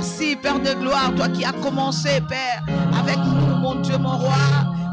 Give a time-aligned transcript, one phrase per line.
[0.00, 2.62] Merci, Père de gloire, toi qui as commencé, Père,
[2.96, 4.36] avec nous, mon Dieu, mon roi.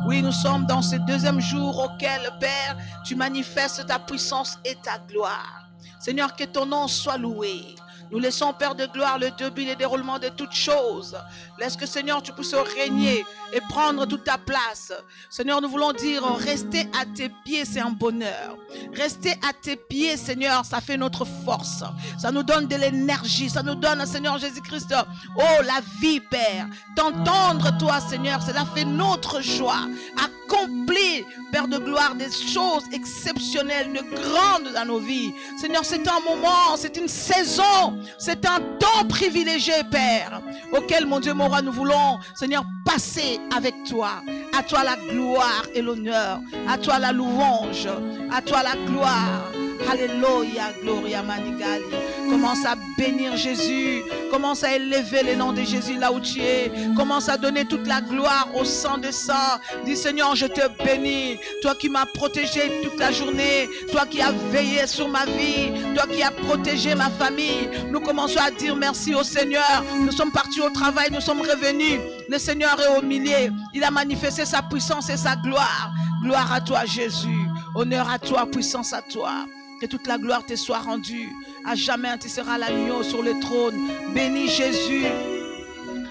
[0.07, 4.97] Oui, nous sommes dans ce deuxième jour auquel, Père, tu manifestes ta puissance et ta
[5.07, 5.69] gloire.
[5.99, 7.75] Seigneur, que ton nom soit loué.
[8.11, 11.17] Nous laissons, Père de gloire, le début et le déroulement de toutes choses.
[11.59, 14.93] Laisse que, Seigneur, tu puisses régner et prendre toute ta place.
[15.29, 18.57] Seigneur, nous voulons dire, rester à tes pieds, c'est un bonheur.
[18.93, 21.83] Rester à tes pieds, Seigneur, ça fait notre force.
[22.19, 23.49] Ça nous donne de l'énergie.
[23.49, 24.93] Ça nous donne, Seigneur Jésus-Christ,
[25.37, 26.67] oh, la vie, Père.
[26.95, 29.87] T'entendre, toi, Seigneur, cela fait notre joie.
[30.17, 35.33] Accomplir, Père de gloire, des choses exceptionnelles, de grandes dans nos vies.
[35.59, 40.41] Seigneur, c'est un moment, c'est une saison c'est un temps privilégié, Père,
[40.71, 44.21] auquel, mon Dieu, mon roi, nous voulons, Seigneur, passer avec toi.
[44.57, 46.39] À toi la gloire et l'honneur.
[46.67, 47.87] À toi la louange.
[48.31, 49.51] À toi la gloire.
[49.89, 51.83] Alléluia, Gloria Manigali.
[52.29, 54.01] Commence à bénir Jésus.
[54.31, 56.71] Commence à élever le nom de Jésus là où tu es.
[56.95, 59.59] Commence à donner toute la gloire au sang de sang.
[59.85, 61.37] Dis Seigneur, je te bénis.
[61.61, 63.69] Toi qui m'as protégé toute la journée.
[63.91, 65.71] Toi qui as veillé sur ma vie.
[65.95, 67.69] Toi qui as protégé ma famille.
[67.91, 69.83] Nous commençons à dire merci au Seigneur.
[69.99, 71.09] Nous sommes partis au travail.
[71.11, 71.99] Nous sommes revenus.
[72.27, 73.51] Le Seigneur est au milieu.
[73.73, 75.91] Il a manifesté sa puissance et sa gloire.
[76.23, 77.47] Gloire à toi Jésus.
[77.75, 79.45] Honneur à toi, puissance à toi.
[79.79, 81.29] Que toute la gloire te soit rendue.
[81.65, 83.75] À jamais, tu seras l'agneau sur le trône.
[84.13, 85.05] Bénis Jésus.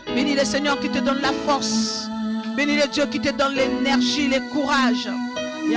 [0.07, 2.09] Bénis le Seigneur qui te donne la force.
[2.57, 5.09] Bénis le Dieu qui te donne l'énergie, le courage.
[5.67, 5.73] Il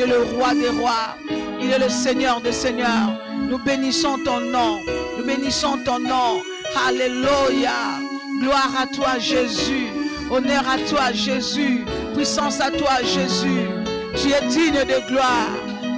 [0.00, 1.16] est le roi des rois.
[1.60, 3.20] Il est le Seigneur des seigneurs.
[3.48, 4.80] Nous bénissons ton nom.
[5.16, 6.42] Nous bénissons ton nom.
[6.88, 8.00] Alléluia.
[8.40, 9.86] Gloire à toi, Jésus.
[10.30, 11.84] Honneur à toi, Jésus.
[12.14, 13.85] Puissance à toi, Jésus.
[14.16, 15.50] Tu es digne de gloire.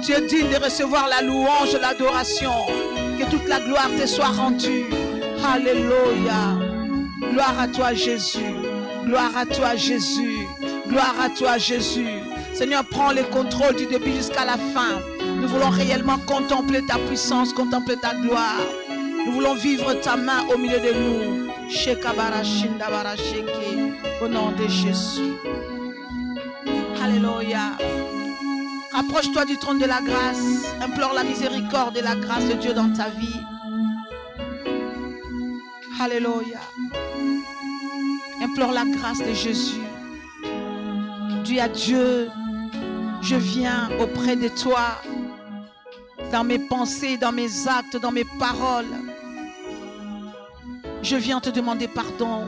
[0.03, 2.51] Tu es digne de recevoir la louange, l'adoration.
[3.17, 4.85] Que toute la gloire te soit rendue.
[5.45, 6.57] Alléluia.
[7.31, 8.53] Gloire à toi, Jésus.
[9.05, 10.45] Gloire à toi, Jésus.
[10.87, 12.19] Gloire à toi, Jésus.
[12.53, 14.99] Seigneur, prends le contrôle du début jusqu'à la fin.
[15.41, 18.59] Nous voulons réellement contempler ta puissance, contempler ta gloire.
[19.25, 21.49] Nous voulons vivre ta main au milieu de nous.
[24.21, 25.33] Au nom de Jésus.
[27.01, 27.77] Alléluia.
[28.99, 30.65] Approche-toi du trône de la grâce.
[30.81, 33.39] Implore la miséricorde et la grâce de Dieu dans ta vie.
[36.01, 36.59] Alléluia.
[38.41, 39.79] Implore la grâce de Jésus.
[41.45, 42.27] Dis à Dieu,
[43.21, 45.01] je viens auprès de toi
[46.33, 48.93] dans mes pensées, dans mes actes, dans mes paroles.
[51.03, 52.47] Je viens te demander pardon.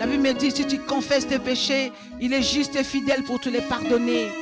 [0.00, 3.38] La Bible me dit, si tu confesses tes péchés, il est juste et fidèle pour
[3.38, 4.32] te les pardonner.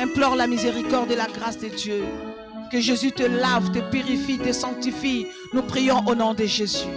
[0.00, 2.02] Implore la miséricorde et la grâce de Dieu.
[2.72, 5.26] Que Jésus te lave, te purifie, te sanctifie.
[5.52, 6.88] Nous prions au nom de Jésus.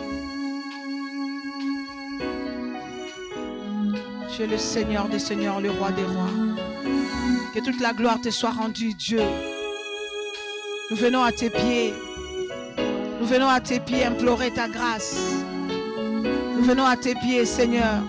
[4.34, 6.30] Tu es le Seigneur des Seigneurs, le Roi des Rois.
[7.54, 9.22] Que toute la gloire te soit rendue, Dieu.
[10.90, 11.94] Nous venons à tes pieds.
[13.20, 15.18] Nous venons à tes pieds implorer ta grâce.
[16.56, 18.02] Nous venons à tes pieds, Seigneur.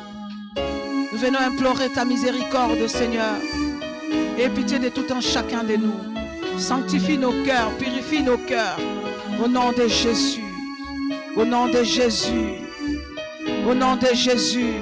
[1.13, 3.35] Nous venons implorer ta miséricorde, Seigneur.
[4.39, 6.01] Et pitié de tout un chacun de nous.
[6.59, 8.79] Sanctifie nos cœurs, purifie nos cœurs.
[9.43, 10.45] Au nom de Jésus.
[11.37, 12.55] Au nom de Jésus.
[13.69, 14.75] Au nom de Jésus.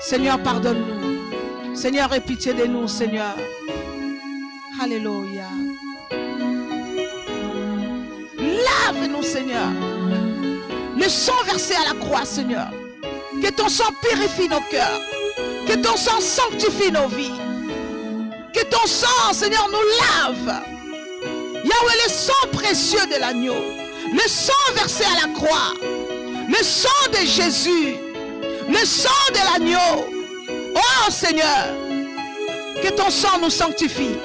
[0.00, 1.74] Seigneur, pardonne-nous.
[1.74, 3.34] Seigneur, aie pitié de nous, Seigneur.
[4.80, 5.48] Alléluia.
[8.38, 9.68] Lave-nous, Seigneur.
[10.96, 12.70] Le sang versé à la croix, Seigneur.
[13.42, 15.00] Que ton sang purifie nos cœurs.
[15.66, 17.43] Que ton sang sanctifie nos vies.
[18.54, 20.62] Que ton sang, Seigneur, nous lave.
[21.74, 23.56] Yahweh, le sang précieux de l'agneau.
[24.12, 25.74] Le sang versé à la croix.
[25.82, 27.96] Le sang de Jésus.
[28.68, 30.08] Le sang de l'agneau.
[30.76, 31.68] Oh Seigneur,
[32.82, 34.16] que ton sang nous sanctifie.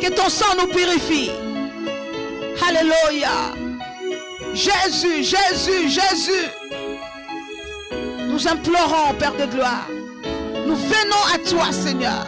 [0.00, 1.30] Que ton sang nous purifie.
[2.66, 3.52] Alléluia.
[4.54, 6.48] Jésus, Jésus, Jésus.
[8.28, 9.86] Nous implorons, Père de gloire.
[10.66, 12.26] Nous venons à toi, Seigneur.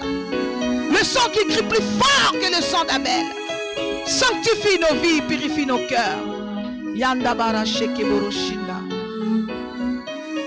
[0.91, 3.27] Le sang qui crie plus fort que le sang d'Abel.
[4.07, 6.25] Sanctifie nos vies, purifie nos cœurs.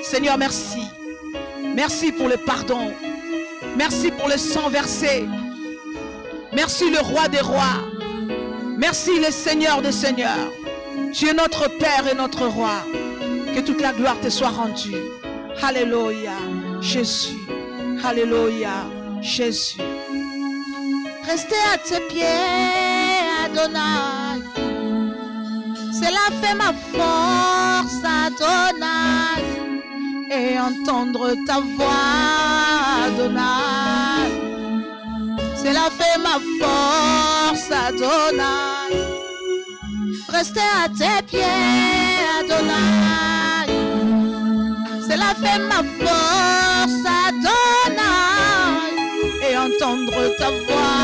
[0.03, 0.81] Seigneur, merci.
[1.75, 2.91] Merci pour le pardon.
[3.77, 5.27] Merci pour le sang versé.
[6.53, 7.81] Merci le roi des rois.
[8.77, 10.51] Merci le Seigneur des seigneurs.
[11.13, 12.83] Tu es notre Père et notre roi.
[13.55, 14.95] Que toute la gloire te soit rendue.
[15.61, 16.33] Alléluia.
[16.81, 17.37] Jésus.
[18.03, 18.85] Alléluia.
[19.21, 19.77] Jésus.
[21.31, 22.25] Restez à tes pieds,
[23.45, 24.44] Adonai.
[25.94, 29.42] Cela fait ma force, Adonai,
[30.30, 34.28] et entendre ta voix, Adonai.
[35.56, 38.98] Cela fait ma force, Adonai.
[40.28, 43.68] Rester à tes pieds, Adonai.
[45.10, 47.20] Cela fait ma force, Adonai.
[49.91, 50.99] Entendre ta voix,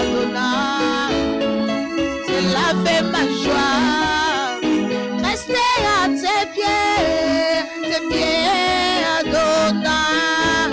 [0.00, 1.12] Adonai.
[2.26, 3.80] Cela fait ma joie.
[5.22, 7.60] Rester à tes pieds,
[7.90, 10.70] tes pieds, Adonai.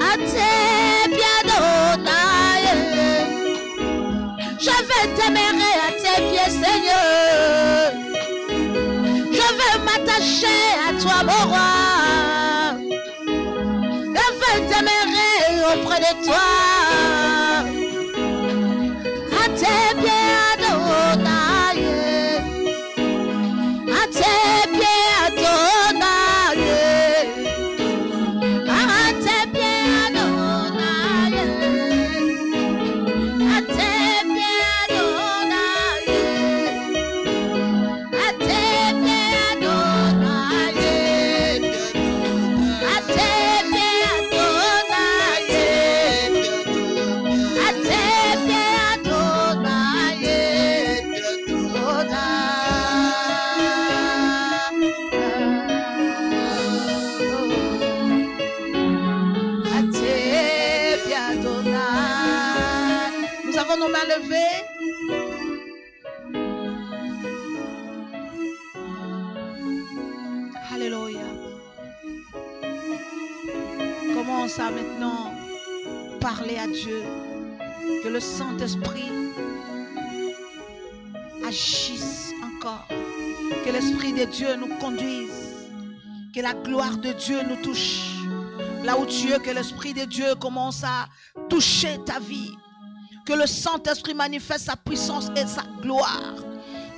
[0.00, 2.64] À tes pieds, Adonai.
[4.58, 5.52] Je vais t'aimer
[5.86, 7.92] à tes pieds, Seigneur.
[9.32, 11.72] Je veux m'attacher à toi, mon roi.
[14.14, 15.02] Je veux t'aimer
[15.74, 16.48] auprès de toi.
[63.78, 64.64] Nos mains levées.
[70.72, 71.20] Alléluia.
[74.14, 75.32] Commence à maintenant
[76.20, 77.02] parler à Dieu.
[78.02, 79.12] Que le Saint-Esprit
[81.46, 82.86] agisse encore.
[83.64, 85.54] Que l'Esprit de Dieu nous conduise.
[86.34, 88.16] Que la gloire de Dieu nous touche.
[88.84, 91.06] Là où tu es, que l'Esprit de Dieu commence à
[91.48, 92.56] toucher ta vie.
[93.28, 96.32] Que le Saint-Esprit manifeste sa puissance et sa gloire.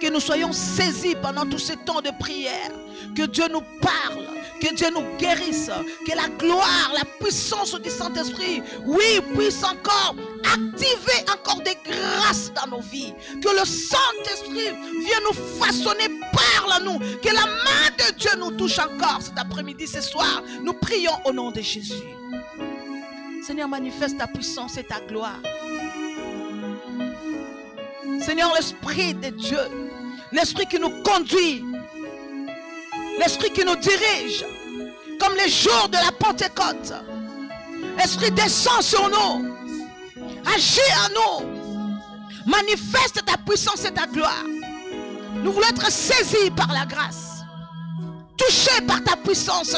[0.00, 2.70] Que nous soyons saisis pendant tous ces temps de prière.
[3.16, 4.28] Que Dieu nous parle.
[4.62, 5.72] Que Dieu nous guérisse.
[6.06, 12.76] Que la gloire, la puissance du Saint-Esprit, oui, puisse encore activer encore des grâces dans
[12.76, 13.12] nos vies.
[13.42, 14.70] Que le Saint-Esprit
[15.00, 17.00] vienne nous façonner, parle à nous.
[17.20, 20.44] Que la main de Dieu nous touche encore cet après-midi, ce soir.
[20.62, 22.14] Nous prions au nom de Jésus.
[23.44, 25.40] Seigneur, manifeste ta puissance et ta gloire.
[28.24, 29.58] Seigneur, l'Esprit de Dieu,
[30.32, 31.64] l'Esprit qui nous conduit,
[33.18, 34.44] l'Esprit qui nous dirige,
[35.18, 36.92] comme les jours de la Pentecôte.
[38.02, 39.54] Esprit descend sur nous,
[40.54, 41.46] agis en nous,
[42.46, 44.44] manifeste ta puissance et ta gloire.
[45.42, 47.42] Nous voulons être saisis par la grâce,
[48.36, 49.74] touchés par ta puissance.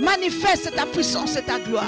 [0.00, 1.84] Manifeste ta puissance et ta gloire.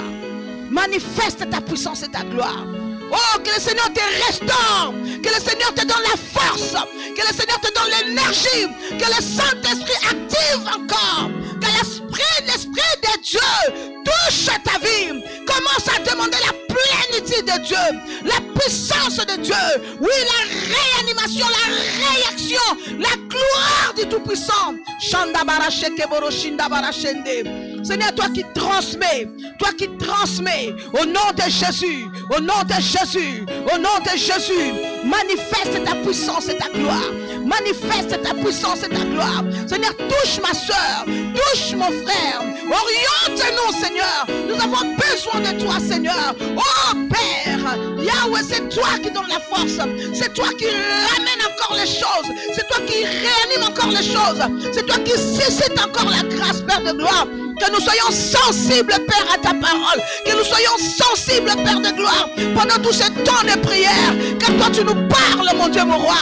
[0.69, 2.65] Manifeste ta puissance et ta gloire.
[3.11, 4.93] Oh, que le Seigneur te restaure.
[5.21, 6.73] Que le Seigneur te donne la force.
[7.15, 8.67] Que le Seigneur te donne l'énergie.
[8.89, 11.29] Que le Saint-Esprit active encore.
[11.59, 15.23] Que l'Esprit, l'Esprit de Dieu touche ta vie.
[15.45, 17.77] Commence à demander la plénitude de Dieu,
[18.23, 19.55] la puissance de Dieu,
[19.99, 20.41] oui, la
[20.75, 21.65] réanimation, la
[22.07, 24.75] réaction, la gloire du Tout-Puissant.
[27.83, 33.45] Seigneur, toi qui transmets, toi qui transmets, au nom de Jésus, au nom de Jésus,
[33.73, 34.73] au nom de Jésus,
[35.03, 37.11] manifeste ta puissance et ta gloire.
[37.43, 39.43] Manifeste ta puissance et ta gloire.
[39.67, 42.41] Seigneur, touche ma soeur, touche mon frère.
[42.71, 44.27] Oriente-nous, Seigneur.
[44.47, 46.35] Nous avons besoin de toi, Seigneur.
[46.39, 49.79] Oh Père, Yahweh, c'est toi qui donne la force.
[50.13, 52.31] C'est toi qui ramène encore les choses.
[52.53, 54.41] C'est toi qui réanime encore les choses.
[54.71, 57.27] C'est toi qui suscite encore la grâce, Père de gloire.
[57.61, 60.01] Que nous soyons sensibles, Père, à ta parole.
[60.25, 64.15] Que nous soyons sensibles, Père de gloire, pendant tous ces temps de prière.
[64.39, 66.15] Car toi, tu nous parles, mon Dieu, mon roi.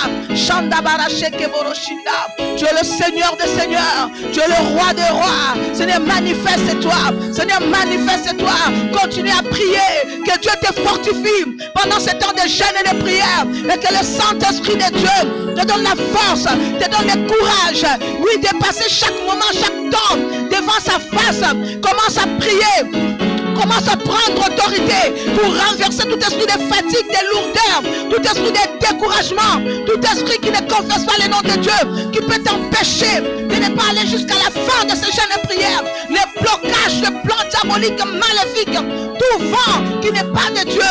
[2.58, 4.12] Tu es le Seigneur des Seigneurs.
[4.34, 5.55] Tu es le roi des rois.
[5.74, 7.13] Seigneur, manifeste-toi.
[7.31, 9.00] Seigneur, manifeste-toi.
[9.01, 10.19] Continue à prier.
[10.25, 13.46] Que Dieu te fortifie pendant ces temps de jeûne et de prière.
[13.63, 17.86] Et que le Saint-Esprit de Dieu te donne la force, te donne le courage.
[18.19, 21.41] Oui, de passer chaque moment, chaque devant sa face
[21.81, 23.19] commence à prier.
[23.60, 28.88] Commence à prendre autorité pour renverser tout esprit de fatigue, de lourdeur, tout esprit de
[28.88, 33.55] découragement, tout esprit qui ne confesse pas le nom de Dieu, qui peut t'empêcher de
[33.55, 35.84] ne pas aller jusqu'à la fin de ces chaînes de prière.
[36.58, 38.79] Blocages, les plans diaboliques, maléfiques,
[39.20, 40.82] tout vent qui n'est pas de Dieu.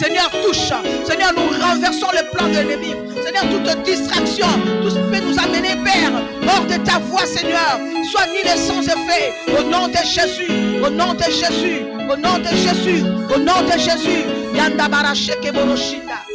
[0.00, 0.72] Seigneur, touche.
[1.06, 2.94] Seigneur, nous renversons le plan de l'ennemi.
[3.24, 4.46] Seigneur, toute distraction,
[4.82, 6.12] tout ce qui peut nous amener, Père,
[6.48, 7.78] hors de ta voix, Seigneur,
[8.10, 9.32] soit ni les sans effet.
[9.58, 10.50] Au nom de Jésus,
[10.84, 13.04] au nom de Jésus, au nom de Jésus,
[13.34, 14.24] au nom de Jésus.
[14.54, 14.84] Yanda.
[14.84, 16.33] Alléluia,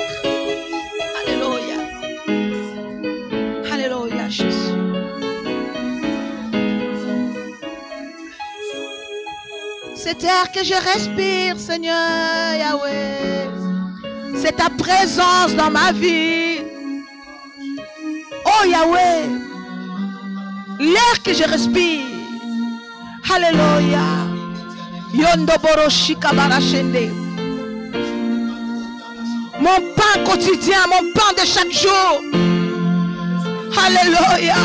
[10.10, 13.48] C'est air que je respire, Seigneur Yahweh.
[14.42, 16.62] C'est ta présence dans ma vie.
[18.44, 19.30] Oh Yahweh,
[20.80, 22.08] l'air que je respire.
[23.32, 24.00] Alléluia.
[25.13, 25.54] Yondo.
[29.60, 32.22] Mon pain quotidien, mon pain de chaque jour.
[33.86, 34.56] Alléluia.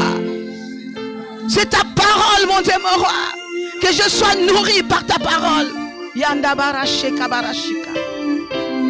[1.50, 3.43] C'est ta parole, mon Dieu, mon roi.
[3.80, 5.70] Que je sois nourri par ta parole.
[6.14, 7.90] Yanda Barashika Barashika.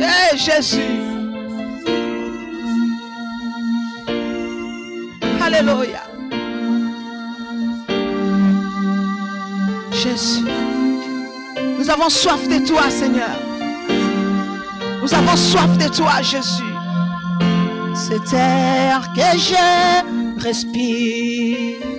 [0.00, 0.80] Eh Jésus.
[5.40, 6.02] Alléluia.
[9.92, 10.44] Jésus.
[11.78, 13.36] Nous avons soif de toi, Seigneur.
[15.02, 16.74] Nous avons soif de toi, Jésus.
[17.94, 21.93] Cet air que je respire.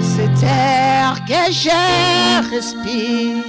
[0.00, 3.44] Cet air que je respire.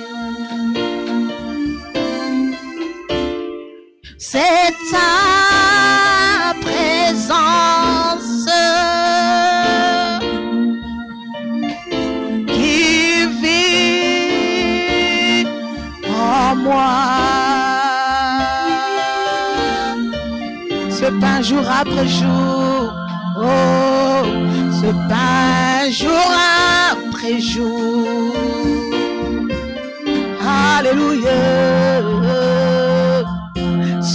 [4.17, 8.50] C'est ta présence
[12.48, 14.27] qui vit
[16.10, 17.16] en moi.
[21.41, 22.94] Jour après jour,
[23.38, 24.24] oh,
[24.72, 26.32] ce pain jour
[26.91, 28.34] après jour.
[30.77, 31.77] Alléluia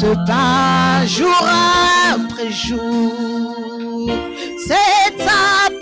[0.03, 1.47] ce pain jour
[2.13, 4.11] après jour.
[4.67, 5.82] C'est ta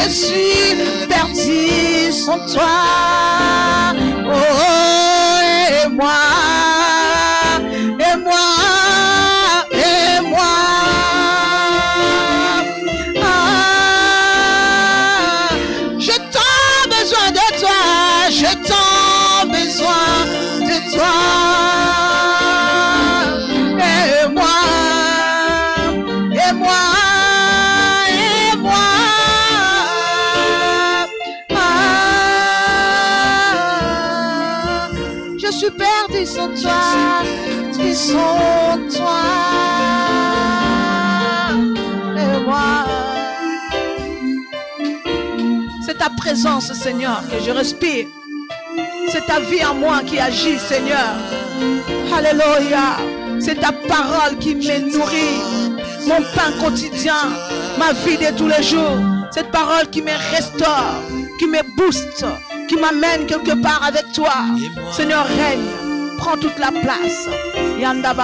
[0.00, 3.77] Je suis perdu sans toi.
[45.84, 48.06] C'est ta présence, Seigneur, que je respire.
[49.10, 51.16] C'est ta vie en moi qui agit, Seigneur.
[52.14, 52.96] Alléluia.
[53.40, 55.76] C'est ta parole qui me nourrit.
[56.06, 57.32] Mon pain quotidien,
[57.78, 58.98] ma vie de tous les jours.
[59.30, 61.02] Cette parole qui me restaure,
[61.38, 62.24] qui me booste,
[62.68, 64.34] qui m'amène quelque part avec toi.
[64.92, 65.87] Seigneur, règne.
[66.36, 67.26] Toute la place.
[67.78, 68.14] Yanda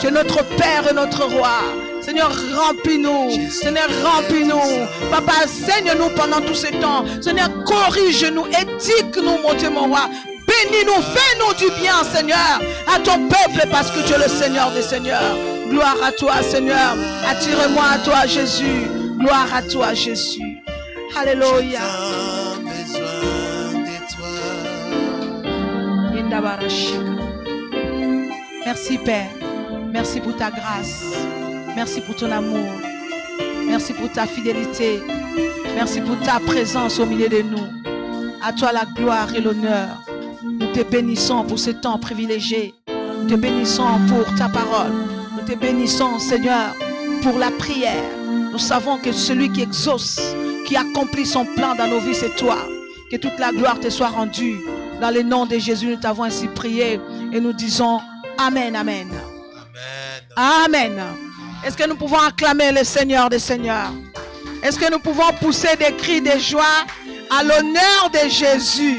[0.00, 1.60] Tu es notre Père et notre Roi.
[2.02, 3.50] Seigneur, remplis-nous.
[3.50, 4.86] Seigneur, remplis-nous.
[5.10, 7.04] Papa, saigne-nous pendant tous ces temps.
[7.20, 10.08] Seigneur, corrige-nous, éthique-nous, mon Dieu, mon roi.
[10.46, 12.60] Bénis-nous, fais-nous du bien, Seigneur,
[12.92, 15.36] à ton peuple, parce que tu es le Seigneur des Seigneurs.
[15.70, 16.96] Gloire à toi, Seigneur.
[17.28, 18.88] Attire-moi à toi, Jésus.
[19.18, 20.40] Gloire à toi, Jésus.
[21.16, 22.37] Alléluia.
[28.64, 29.30] Merci Père.
[29.90, 31.04] Merci pour ta grâce.
[31.74, 32.68] Merci pour ton amour.
[33.66, 35.00] Merci pour ta fidélité.
[35.74, 37.66] Merci pour ta présence au milieu de nous.
[38.42, 39.88] À toi la gloire et l'honneur.
[40.42, 42.74] Nous te bénissons pour ce temps privilégié.
[43.22, 44.92] Nous te bénissons pour ta parole.
[45.34, 46.74] Nous te bénissons, Seigneur,
[47.22, 48.04] pour la prière.
[48.52, 50.20] Nous savons que celui qui exauce,
[50.66, 52.58] qui accomplit son plan dans nos vies, c'est toi.
[53.10, 54.58] Que toute la gloire te soit rendue.
[55.00, 57.00] Dans le nom de Jésus, nous t'avons ainsi prié
[57.32, 58.00] et nous disons
[58.36, 59.08] Amen, Amen.
[60.36, 60.92] Amen.
[60.96, 61.02] Amen.
[61.64, 63.92] Est-ce que nous pouvons acclamer le Seigneur des Seigneurs?
[64.62, 66.84] Est-ce que nous pouvons pousser des cris de joie
[67.30, 68.98] à l'honneur de Jésus?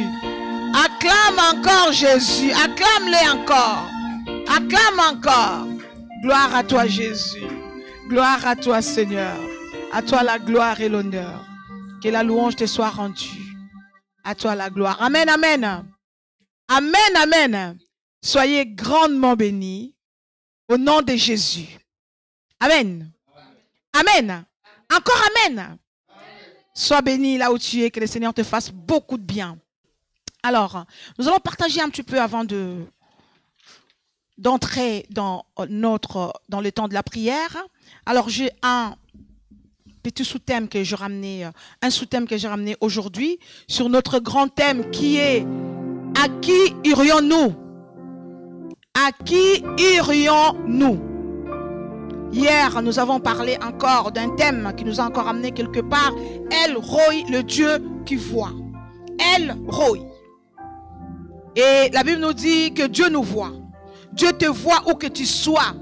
[0.74, 2.52] Acclame encore Jésus.
[2.52, 3.86] Acclame-le encore.
[4.48, 5.68] Acclame encore.
[6.22, 7.44] Gloire à toi Jésus.
[8.08, 9.38] Gloire à toi Seigneur.
[9.92, 11.46] À toi la gloire et l'honneur.
[12.04, 13.49] Que la louange te soit rendue.
[14.30, 15.02] À toi la gloire.
[15.02, 15.88] Amen, amen.
[16.68, 17.80] Amen, amen.
[18.22, 19.96] Soyez grandement bénis
[20.68, 21.80] au nom de Jésus.
[22.60, 23.12] Amen.
[23.92, 24.46] Amen.
[24.96, 25.80] Encore Amen.
[26.76, 29.58] Sois béni là où tu es, que le Seigneur te fasse beaucoup de bien.
[30.44, 30.86] Alors,
[31.18, 32.86] nous allons partager un petit peu avant de
[34.38, 37.58] d'entrer dans notre dans le temps de la prière.
[38.06, 38.96] Alors, j'ai un
[40.10, 41.48] petit sous-thème que j'ai ramené,
[41.84, 45.46] un sous-thème que j'ai ramené aujourd'hui sur notre grand thème qui est
[46.20, 47.54] à qui irions-nous?
[48.96, 51.00] À qui irions-nous?
[52.32, 56.14] Hier, nous avons parlé encore d'un thème qui nous a encore amené quelque part.
[56.66, 58.54] El Roy, le Dieu qui voit.
[59.36, 60.00] El Roy.
[61.56, 63.54] Et la Bible nous dit que Dieu nous voit.
[64.14, 65.76] Dieu te voit où que tu sois.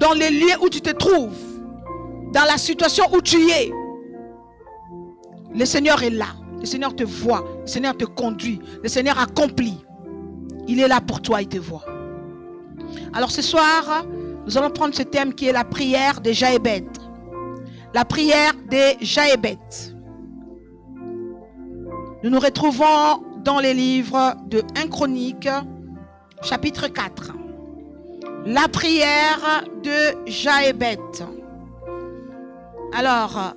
[0.00, 1.51] Dans les lieux où tu te trouves.
[2.32, 3.70] Dans la situation où tu es.
[5.54, 6.28] Le Seigneur est là.
[6.58, 7.44] Le Seigneur te voit.
[7.60, 8.60] Le Seigneur te conduit.
[8.82, 9.78] Le Seigneur accomplit.
[10.66, 11.84] Il est là pour toi, il te voit.
[13.12, 14.06] Alors ce soir,
[14.46, 16.86] nous allons prendre ce thème qui est la prière des Jaébet.
[17.94, 19.58] La prière des Jaébet.
[22.22, 25.48] Nous nous retrouvons dans les livres de 1 Chronique,
[26.42, 27.32] chapitre 4.
[28.46, 30.98] La prière de Jaébet.
[32.94, 33.54] Alors,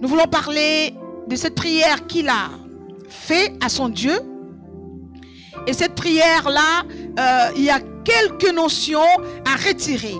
[0.00, 0.94] nous voulons parler
[1.26, 2.50] de cette prière qu'il a
[3.08, 4.14] fait à son Dieu.
[5.66, 6.84] Et cette prière-là,
[7.18, 9.00] euh, il y a quelques notions
[9.44, 10.14] à retirer.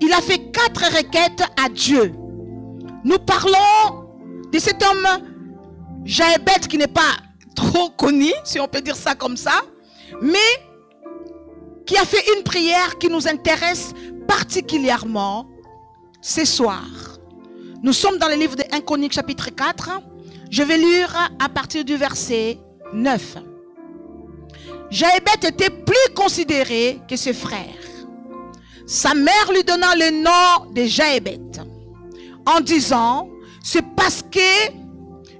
[0.00, 2.12] Il a fait quatre requêtes à Dieu.
[3.04, 4.04] Nous parlons
[4.52, 5.08] de cet homme
[6.04, 7.16] Jaébet qui n'est pas
[7.56, 9.62] trop connu, si on peut dire ça comme ça,
[10.20, 10.38] mais
[11.86, 13.94] qui a fait une prière qui nous intéresse
[14.28, 15.46] particulièrement
[16.22, 16.86] ce soir.
[17.82, 20.00] Nous sommes dans le livre de 1 chapitre 4.
[20.50, 22.58] Je vais lire à partir du verset
[22.94, 23.38] 9.
[24.90, 27.66] Jaébet était plus considéré que ses frères.
[28.86, 31.40] Sa mère lui donna le nom de Jaébet
[32.46, 33.28] en disant,
[33.62, 34.38] c'est parce que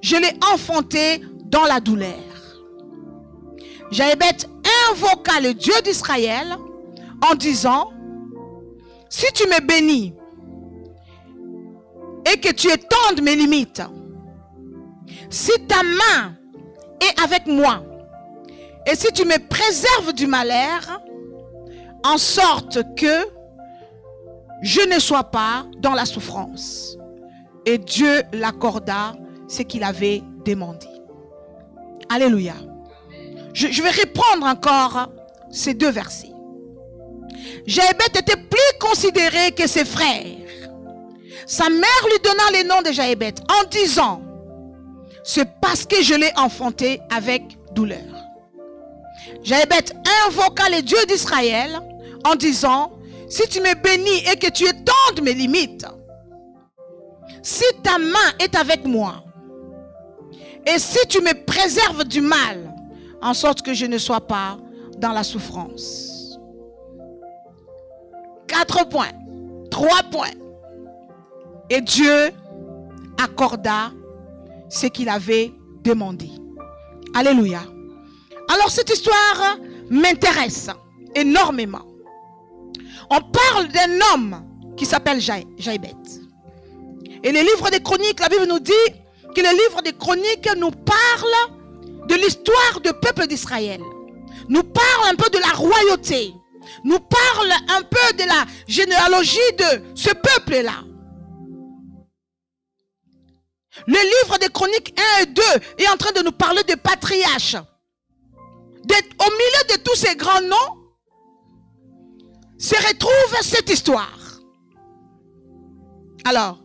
[0.00, 2.10] je l'ai enfanté dans la douleur.
[3.90, 4.48] Jaébet
[4.90, 6.56] invoqua le Dieu d'Israël
[7.30, 7.92] en disant,
[9.10, 10.14] si tu me bénis
[12.30, 13.82] et que tu étendes mes limites,
[15.30, 16.36] si ta main
[17.00, 17.82] est avec moi,
[18.86, 21.00] et si tu me préserves du malheur,
[22.04, 23.26] en sorte que
[24.62, 26.96] je ne sois pas dans la souffrance.
[27.64, 29.14] Et Dieu l'accorda
[29.48, 30.86] ce qu'il avait demandé.
[32.08, 32.54] Alléluia.
[33.52, 35.10] Je, vais reprendre encore
[35.50, 36.32] ces deux versets.
[37.66, 40.41] Jaébet était plus considéré que ses frères.
[41.46, 44.22] Sa mère lui donna le nom de Jaébet en disant,
[45.24, 47.98] c'est parce que je l'ai enfanté avec douleur.
[49.42, 49.92] Jaébet
[50.26, 51.80] invoqua les dieux d'Israël
[52.24, 52.92] en disant,
[53.28, 55.86] si tu me bénis et que tu étendes mes limites,
[57.42, 59.24] si ta main est avec moi,
[60.66, 62.72] et si tu me préserves du mal,
[63.20, 64.58] en sorte que je ne sois pas
[64.98, 66.38] dans la souffrance.
[68.46, 69.12] Quatre points,
[69.70, 70.30] trois points.
[71.74, 72.30] Et Dieu
[73.16, 73.92] accorda
[74.68, 76.28] ce qu'il avait demandé.
[77.14, 77.62] Alléluia.
[78.52, 79.56] Alors cette histoire
[79.88, 80.68] m'intéresse
[81.14, 81.86] énormément.
[83.08, 84.44] On parle d'un homme
[84.76, 85.94] qui s'appelle Jaïbet.
[87.24, 88.72] Et le livre des chroniques, la Bible nous dit
[89.34, 93.80] que le livre des chroniques nous parle de l'histoire du peuple d'Israël.
[94.50, 96.34] Nous parle un peu de la royauté.
[96.84, 100.91] Nous parle un peu de la généalogie de ce peuple-là.
[103.86, 105.42] Le livre des chroniques 1 et 2
[105.78, 107.56] est en train de nous parler de patriarches.
[107.56, 110.78] au milieu de tous ces grands noms,
[112.58, 114.18] se retrouve cette histoire.
[116.24, 116.62] Alors,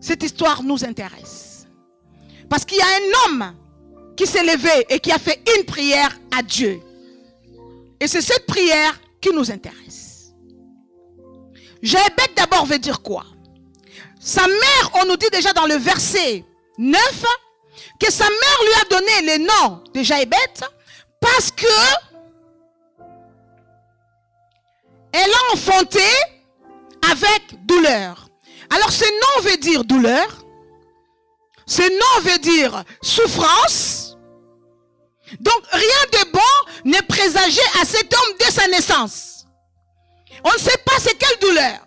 [0.00, 1.66] cette histoire nous intéresse.
[2.50, 3.54] Parce qu'il y a un homme
[4.16, 6.80] qui s'est levé et qui a fait une prière à Dieu.
[8.00, 10.34] Et c'est cette prière qui nous intéresse.
[11.82, 13.24] Jaébet d'abord veut dire quoi?
[14.20, 16.44] Sa mère, on nous dit déjà dans le verset
[16.78, 17.24] 9,
[18.00, 20.36] que sa mère lui a donné le nom de Jaébet
[21.20, 21.66] parce que
[25.12, 26.04] elle a enfanté
[27.10, 28.28] avec douleur.
[28.70, 30.44] Alors ce nom veut dire douleur.
[31.66, 34.16] Ce nom veut dire souffrance.
[35.40, 39.46] Donc rien de bon n'est présagé à cet homme dès sa naissance.
[40.44, 41.78] On ne sait pas c'est quelle douleur.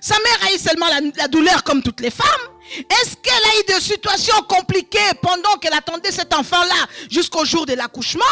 [0.00, 2.26] Sa mère a eu seulement la, douleur comme toutes les femmes.
[2.74, 7.74] Est-ce qu'elle a eu des situations compliquées pendant qu'elle attendait cet enfant-là jusqu'au jour de
[7.74, 8.24] l'accouchement?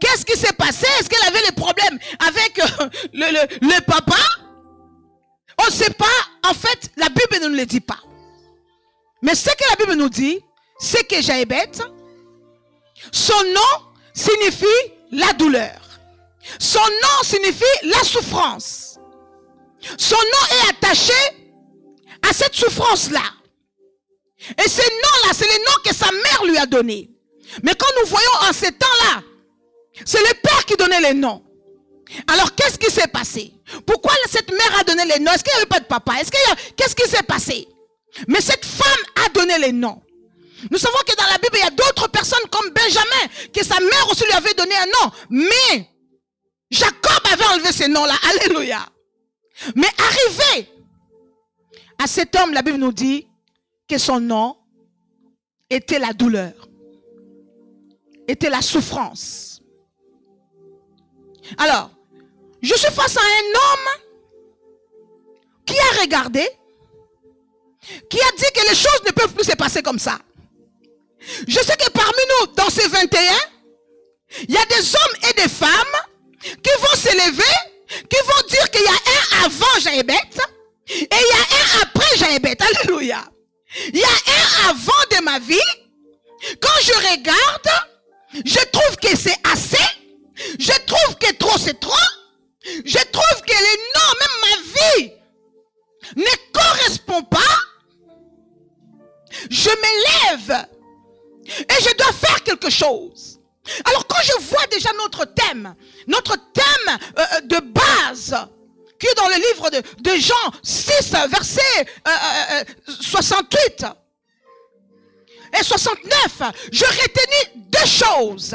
[0.00, 0.86] Qu'est-ce qui s'est passé?
[0.98, 4.16] Est-ce qu'elle avait des problèmes avec euh, le, papa?
[5.62, 6.04] On ne sait pas.
[6.48, 7.98] En fait, la Bible ne nous le dit pas.
[9.22, 10.40] Mais ce que la Bible nous dit,
[10.78, 11.70] c'est que Jaébet,
[13.12, 14.66] son nom signifie
[15.10, 15.80] la douleur.
[16.58, 18.98] Son nom signifie la souffrance.
[19.98, 21.12] Son nom est attaché
[22.28, 23.22] à cette souffrance-là.
[24.58, 27.10] Et ce nom-là, c'est le nom que sa mère lui a donné.
[27.62, 29.22] Mais quand nous voyons en ces temps-là,
[30.04, 31.42] c'est le père qui donnait les noms.
[32.26, 33.52] Alors, qu'est-ce qui s'est passé?
[33.86, 35.32] Pourquoi cette mère a donné les noms?
[35.32, 36.14] Est-ce qu'il n'y avait pas de papa?
[36.20, 37.66] Est-ce qu'il Qu'est-ce qui s'est passé?
[38.28, 40.00] Mais cette femme a donné les noms.
[40.70, 43.80] Nous savons que dans la Bible, il y a d'autres personnes comme Benjamin, que sa
[43.80, 45.12] mère aussi lui avait donné un nom.
[45.30, 45.88] Mais
[46.70, 48.14] Jacob avait enlevé ces noms-là.
[48.30, 48.86] Alléluia.
[49.74, 50.68] Mais arrivé
[52.02, 53.26] à cet homme, la Bible nous dit
[53.88, 54.56] que son nom
[55.70, 56.68] était la douleur,
[58.28, 59.60] était la souffrance.
[61.58, 61.90] Alors,
[62.62, 64.04] je suis face à un homme
[65.66, 66.48] qui a regardé,
[68.08, 70.18] qui a dit que les choses ne peuvent plus se passer comme ça.
[71.46, 73.20] Je sais que parmi nous, dans ces 21,
[74.48, 75.68] il y a des hommes et des femmes
[76.40, 77.42] qui vont s'élever,
[77.88, 80.14] qui vont dire qu'il y a un avant Jaébet
[80.88, 82.56] et il y a un après Jaébet.
[82.60, 83.24] Alléluia.
[83.92, 85.58] Il y a un avant de ma vie.
[86.60, 87.90] Quand je regarde,
[88.44, 89.84] je trouve que c'est assez
[90.58, 91.92] je trouve que trop c'est trop.
[92.64, 95.12] Je trouve que les noms, même ma vie,
[96.16, 97.38] ne correspond pas.
[99.50, 100.66] Je m'élève
[101.46, 103.40] et je dois faire quelque chose.
[103.84, 105.74] Alors quand je vois déjà notre thème,
[106.06, 108.36] notre thème euh, de base,
[109.16, 111.86] dans le livre de, Jean 6, verset
[112.88, 113.88] 68 euh,
[115.58, 118.54] et 69, je retenais deux choses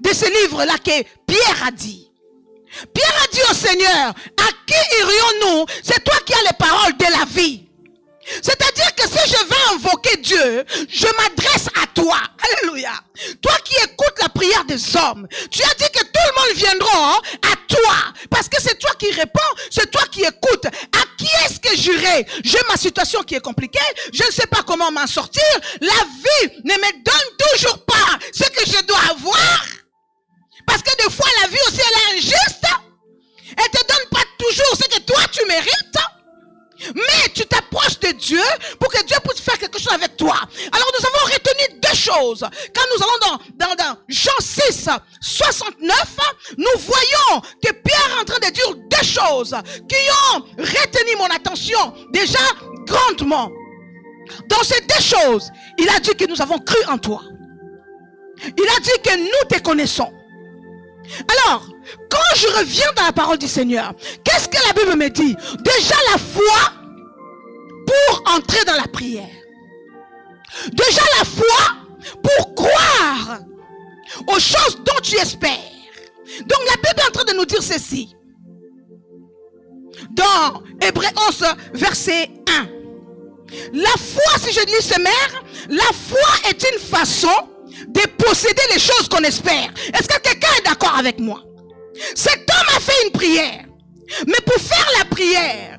[0.00, 2.10] de ce livre-là que Pierre a dit.
[2.92, 5.66] Pierre a dit au Seigneur, à qui irions-nous?
[5.82, 7.63] C'est toi qui as les paroles de la vie.
[8.42, 12.18] C'est-à-dire que si je vais invoquer Dieu, je m'adresse à toi.
[12.42, 12.92] Alléluia.
[13.42, 17.16] Toi qui écoutes la prière des hommes, tu as dit que tout le monde viendra
[17.42, 17.94] à toi.
[18.30, 20.66] Parce que c'est toi qui réponds, c'est toi qui écoutes.
[20.66, 22.26] À qui est-ce que j'irai?
[22.42, 23.78] J'ai ma situation qui est compliquée,
[24.12, 25.42] je ne sais pas comment m'en sortir.
[25.80, 29.64] La vie ne me donne toujours pas ce que je dois avoir.
[30.66, 32.66] Parce que des fois, la vie aussi, elle est injuste.
[33.50, 35.98] Elle te donne pas toujours ce que toi, tu mérites.
[36.94, 38.42] Mais tu t'approches de Dieu
[38.78, 40.36] pour que Dieu puisse faire quelque chose avec toi.
[40.72, 42.44] Alors nous avons retenu deux choses.
[42.74, 44.88] Quand nous allons dans, dans, Jean 6,
[45.20, 46.16] 69,
[46.58, 49.56] nous voyons que Pierre est en train de dire deux choses
[49.88, 49.96] qui
[50.34, 52.40] ont retenu mon attention déjà
[52.86, 53.50] grandement.
[54.48, 57.22] Dans ces deux choses, il a dit que nous avons cru en toi.
[58.42, 60.12] Il a dit que nous te connaissons.
[61.28, 61.68] Alors,
[62.10, 63.92] quand je reviens dans la parole du Seigneur,
[64.24, 65.36] qu'est-ce que la Bible me dit?
[65.62, 66.72] Déjà la foi
[67.86, 69.28] pour entrer dans la prière.
[70.72, 71.76] Déjà la foi
[72.22, 73.40] pour croire
[74.28, 75.58] aux choses dont tu espères.
[76.40, 78.14] Donc la Bible est en train de nous dire ceci.
[80.10, 82.68] Dans Hébreu 11, verset 1.
[83.72, 87.28] La foi, si je lis ce mère, la foi est une façon
[87.88, 89.70] de posséder les choses qu'on espère.
[89.92, 91.42] Est-ce que quelqu'un est d'accord avec moi?
[92.14, 93.64] Cet homme a fait une prière.
[94.26, 95.78] Mais pour faire la prière,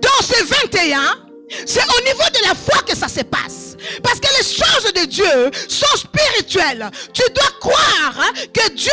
[0.00, 1.26] dans ce 21,
[1.66, 3.76] c'est au niveau de la foi que ça se passe.
[4.02, 6.90] Parce que les choses de Dieu sont spirituelles.
[7.12, 8.90] Tu dois croire que Dieu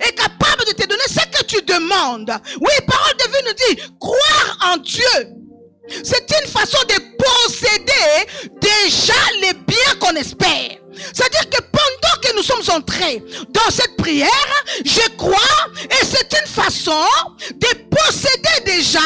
[0.00, 2.32] est capable de te donner ce que tu demandes.
[2.60, 5.04] Oui, parole de Dieu nous dit, croire en Dieu.
[6.02, 8.26] C'est une façon de posséder
[8.60, 10.77] déjà les biens qu'on espère.
[12.80, 14.28] Dans cette prière,
[14.84, 15.36] je crois,
[15.84, 17.04] et c'est une façon
[17.50, 19.00] de posséder déjà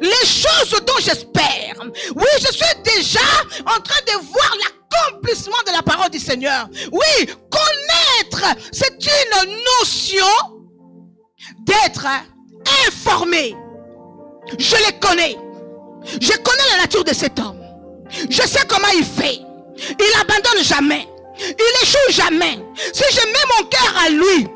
[0.00, 1.74] les choses dont j'espère.
[2.14, 3.20] Oui, je suis déjà
[3.66, 6.68] en train de voir l'accomplissement de la parole du Seigneur.
[6.92, 9.50] Oui, connaître, c'est une
[9.80, 10.26] notion
[11.66, 12.06] d'être
[12.86, 13.56] informé.
[14.58, 15.36] Je les connais.
[16.20, 17.62] Je connais la nature de cet homme.
[18.30, 19.40] Je sais comment il fait.
[19.78, 21.06] Il abandonne jamais.
[21.40, 22.58] Il échoue jamais.
[22.92, 24.48] Si je mets mon cœur à lui,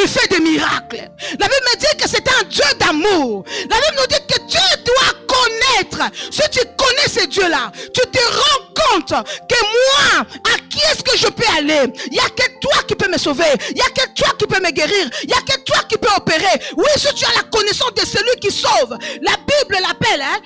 [0.00, 1.08] il fait des miracles.
[1.38, 3.44] La Bible me dit que c'est un Dieu d'amour.
[3.70, 6.10] La Bible nous dit que tu dois connaître.
[6.30, 9.10] Si tu connais ce Dieu-là, tu te rends compte
[9.48, 11.92] que moi, à qui est-ce que je peux aller?
[12.06, 13.52] Il n'y a que toi qui peux me sauver.
[13.70, 15.10] Il n'y a que toi qui peux me guérir.
[15.22, 16.60] Il n'y a que toi qui peux opérer.
[16.76, 20.40] Oui, si tu as la connaissance de celui qui sauve, la Bible l'appelle hein,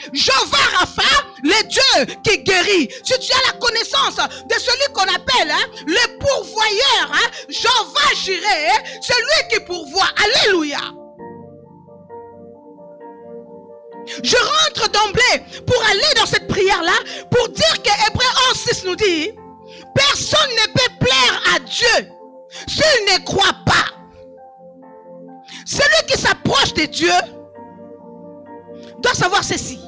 [0.79, 2.89] Rapha, le Dieu qui guérit.
[3.05, 9.01] Si tu as la connaissance de celui qu'on appelle hein, le pourvoyeur, hein, Jehovah Jireh,
[9.03, 10.09] celui qui pourvoit.
[10.25, 11.02] Alléluia.
[14.23, 16.93] Je rentre d'emblée pour aller dans cette prière-là,
[17.31, 19.33] pour dire que Hébreu 11, 6 nous dit,
[19.95, 22.09] personne ne peut plaire à Dieu
[22.67, 23.73] s'il ne croit pas.
[25.65, 27.13] Celui qui s'approche de Dieu
[28.99, 29.81] doit savoir ceci,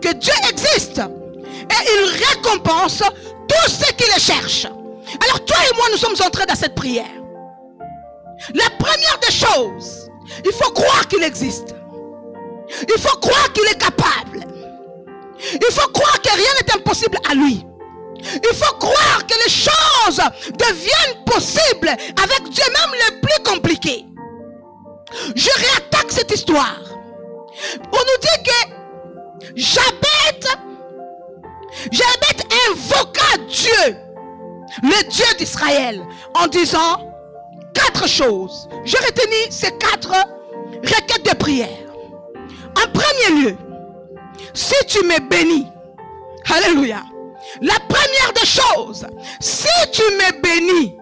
[0.00, 3.02] que Dieu existe et il récompense
[3.48, 4.66] tous ceux qui le cherchent.
[4.66, 7.06] Alors toi et moi, nous sommes entrés dans cette prière.
[8.54, 10.10] La première des choses,
[10.44, 11.74] il faut croire qu'il existe.
[12.82, 14.46] Il faut croire qu'il est capable.
[15.52, 17.64] Il faut croire que rien n'est impossible à lui.
[18.18, 20.20] Il faut croire que les choses
[20.58, 24.06] deviennent possibles avec Dieu, même les plus compliquées.
[25.34, 26.80] Je réattaque cette histoire.
[27.92, 28.76] On nous dit que
[29.54, 30.48] Jabet,
[31.90, 33.96] Jabet invoqua Dieu,
[34.82, 37.12] le Dieu d'Israël, en disant
[37.74, 38.68] quatre choses.
[38.84, 40.12] Je retenu ces quatre
[40.82, 41.85] requêtes de prière.
[42.76, 43.56] En premier lieu,
[44.54, 45.66] si tu me bénis,
[46.54, 47.02] Alléluia.
[47.60, 49.06] La première des choses,
[49.40, 50.96] si tu me bénis,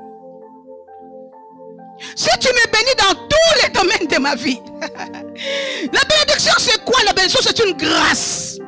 [2.16, 7.02] si tu me bénis dans tous les domaines de ma vie, la bénédiction c'est quoi?
[7.04, 8.58] La bénédiction c'est une grâce.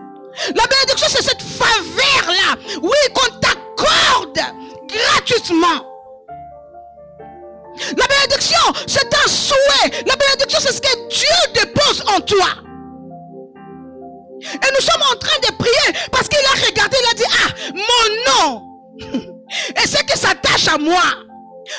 [0.54, 4.38] La bénédiction c'est cette faveur-là, oui, qu'on t'accorde
[4.86, 5.92] gratuitement.
[7.96, 10.02] La bénédiction, c'est un souhait.
[10.06, 12.65] La bénédiction, c'est ce que Dieu dépose en toi.
[14.42, 17.72] Et nous sommes en train de prier parce qu'il a regardé, il a dit, ah,
[17.74, 18.62] mon nom.
[19.82, 21.02] Et ce qui s'attache à moi,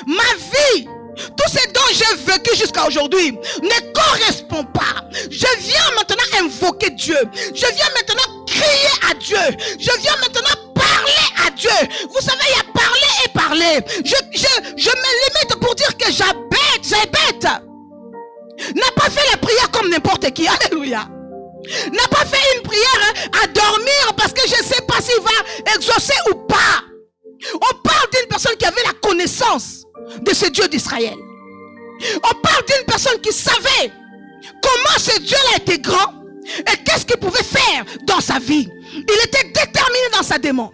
[0.05, 0.23] ma
[0.73, 5.03] vie, tout ce dont j'ai vécu jusqu'à aujourd'hui ne correspond pas.
[5.29, 7.17] Je viens maintenant invoquer Dieu.
[7.33, 9.57] Je viens maintenant crier à Dieu.
[9.79, 11.69] Je viens maintenant parler à Dieu.
[12.09, 14.03] Vous savez, il y a parler et parler.
[14.03, 17.43] Je, je, me limite pour dire que j'habite, j'habite.
[17.43, 20.47] N'a pas fait la prière comme n'importe qui.
[20.71, 21.07] Alléluia.
[21.91, 25.73] N'a pas fait une prière à dormir parce que je ne sais pas s'il va
[25.75, 26.83] exaucer ou pas.
[27.53, 29.83] On parle d'une personne qui avait la connaissance
[30.21, 31.15] de ce Dieu d'Israël.
[32.17, 33.91] On parle d'une personne qui savait
[34.41, 36.13] comment ce Dieu-là était grand
[36.59, 38.69] et qu'est-ce qu'il pouvait faire dans sa vie.
[38.93, 40.71] Il était déterminé dans sa demande.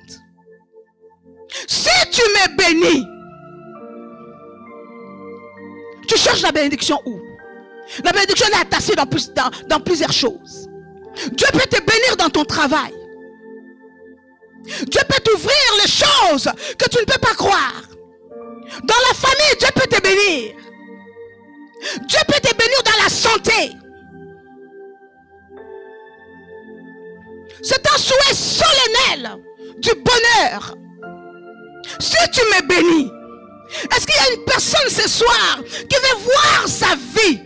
[1.67, 3.05] Si tu me bénis,
[6.07, 7.19] tu cherches la bénédiction où?
[8.03, 9.07] La bénédiction est attachée dans,
[9.67, 10.67] dans plusieurs choses.
[11.15, 12.93] Dieu peut te bénir dans ton travail.
[14.65, 17.83] Dieu peut t'ouvrir les choses que tu ne peux pas croire.
[18.83, 20.55] Dans la famille, Dieu peut te bénir.
[22.07, 23.71] Dieu peut te bénir dans la santé.
[27.61, 29.37] C'est un souhait solennel
[29.77, 30.75] du bonheur.
[31.99, 33.11] Si tu me bénis,
[33.91, 37.39] Est-ce qu'il y a une personne ce soir qui veut voir sa vie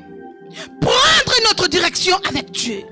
[0.81, 2.83] prendre une autre direction avec Dieu?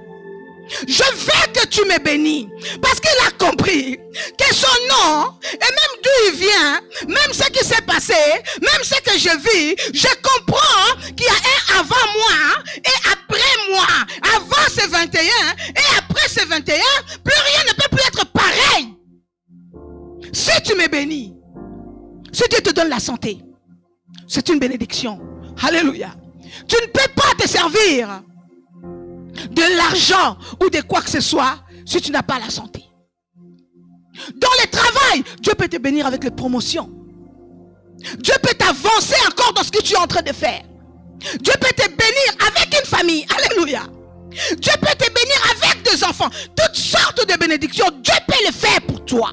[0.88, 2.50] Je veux que tu me bénis.
[2.82, 3.98] Parce qu'il a compris
[4.38, 8.14] que son nom, et même d'où il vient, même ce qui s'est passé,
[8.62, 13.72] même ce que je vis, je comprends qu'il y a un avant moi et après
[13.72, 13.88] moi.
[14.36, 16.76] Avant c'est 21 et après c'est 21,
[17.24, 18.94] plus rien ne peut plus être pareil.
[20.34, 21.34] Si tu me bénis,
[22.32, 23.40] si Dieu te donne la santé,
[24.28, 25.20] c'est une bénédiction.
[25.62, 26.14] Alléluia.
[26.68, 28.22] Tu ne peux pas te servir
[29.52, 32.84] de l'argent ou de quoi que ce soit si tu n'as pas la santé.
[34.36, 36.90] Dans le travail, Dieu peut te bénir avec les promotions.
[38.20, 40.62] Dieu peut t'avancer encore dans ce que tu es en train de faire.
[41.42, 43.26] Dieu peut te bénir avec une famille.
[43.36, 43.84] Alléluia.
[44.32, 46.30] Dieu peut te bénir avec des enfants.
[46.56, 47.88] Toutes sortes de bénédictions.
[48.02, 49.32] Dieu peut le faire pour toi.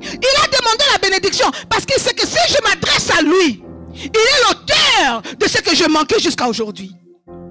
[0.00, 3.62] Il a demandé la bénédiction parce qu'il sait que si je m'adresse à lui,
[3.94, 6.94] il est l'auteur de ce que je manquais jusqu'à aujourd'hui.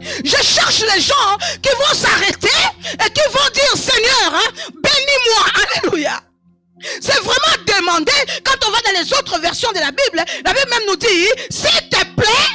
[0.02, 2.48] Je cherche les gens qui vont s'arrêter
[2.94, 5.46] et qui vont dire Seigneur, hein, bénis-moi.
[5.84, 6.22] Alléluia.
[7.02, 8.12] C'est vraiment demandé
[8.44, 10.24] quand on va dans les autres versions de la Bible.
[10.46, 12.50] La Bible même nous dit, s'il te plaît,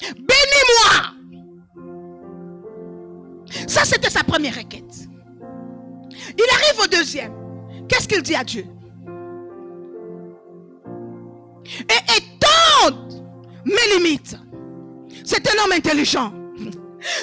[0.00, 1.14] bénis-moi.
[3.66, 5.08] Ça, c'était sa première requête.
[6.36, 7.32] Il arrive au deuxième.
[7.88, 8.66] Qu'est-ce qu'il dit à Dieu?
[11.88, 13.24] Et étende
[13.64, 14.36] mes limites.
[15.24, 16.32] C'est un homme intelligent.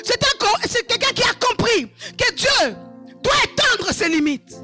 [0.04, 1.88] C'est quelqu'un qui a compris
[2.18, 2.76] que Dieu
[3.24, 4.56] doit étendre ses limites.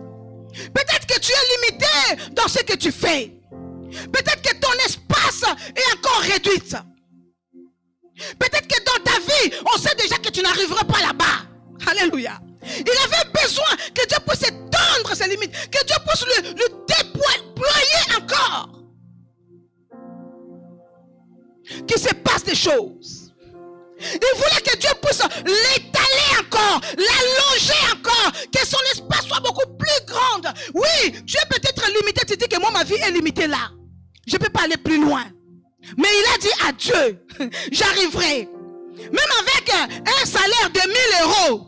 [0.74, 3.34] Peut-être que tu es limité dans ce que tu fais.
[4.12, 5.44] Peut-être que ton espace
[5.76, 6.62] est encore réduit.
[8.40, 11.46] Peut-être que dans ta vie, on sait déjà que tu n'arriveras pas là-bas.
[11.88, 12.40] Alléluia.
[12.64, 18.18] Il avait besoin que Dieu puisse étendre ses limites, que Dieu puisse le, le déployer
[18.18, 18.70] encore.
[21.88, 23.17] Qu'il se passe des choses.
[24.00, 30.06] Il voulait que Dieu puisse l'étaler encore, l'allonger encore, que son espace soit beaucoup plus
[30.06, 30.54] grand.
[30.74, 32.26] Oui, Dieu peut être limité.
[32.28, 33.72] Tu dis que moi, ma vie est limitée là.
[34.28, 35.26] Je ne peux pas aller plus loin.
[35.98, 37.20] Mais il a dit à Dieu,
[37.72, 38.50] j'arriverai.
[38.98, 41.68] Même avec un salaire de 1000 euros,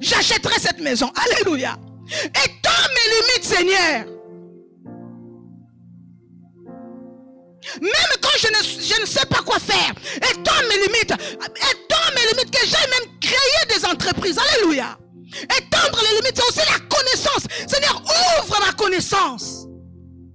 [0.00, 1.10] j'achèterai cette maison.
[1.14, 1.76] Alléluia.
[2.10, 4.15] Et tant mes limites, Seigneur.
[7.80, 12.32] Même quand je ne, je ne sais pas quoi faire, étends mes limites, étends mes
[12.32, 14.38] limites, que j'aille même créer des entreprises.
[14.38, 14.98] Alléluia.
[15.42, 17.44] Étendre les limites, c'est aussi la connaissance.
[17.66, 18.02] Seigneur,
[18.40, 19.66] ouvre ma connaissance.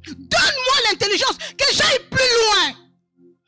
[0.07, 2.75] Donne-moi l'intelligence, que j'aille plus loin.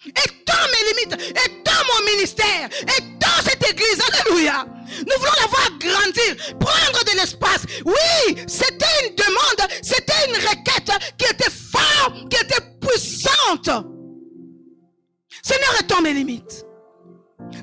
[0.06, 4.00] Étends mes limites, étends mon ministère, étends cette église.
[4.12, 4.66] Alléluia.
[5.00, 7.62] Nous voulons la voir grandir, prendre de l'espace.
[7.86, 12.62] Oui, c'était une demande, c'était une requête qui était forte, qui était
[12.94, 13.70] puissante.
[15.42, 16.66] Seigneur, étends mes limites.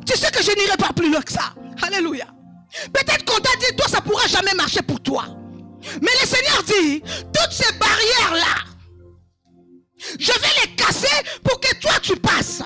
[0.06, 1.54] Tu sais que je n'irai pas plus loin que ça.
[1.82, 2.26] Alléluia.
[2.92, 5.24] Peut-être qu'on t'a dit, toi, ça ne pourra jamais marcher pour toi.
[6.00, 8.64] Mais le Seigneur dit, toutes ces barrières-là,
[10.18, 12.62] je vais les casser pour que toi, tu passes.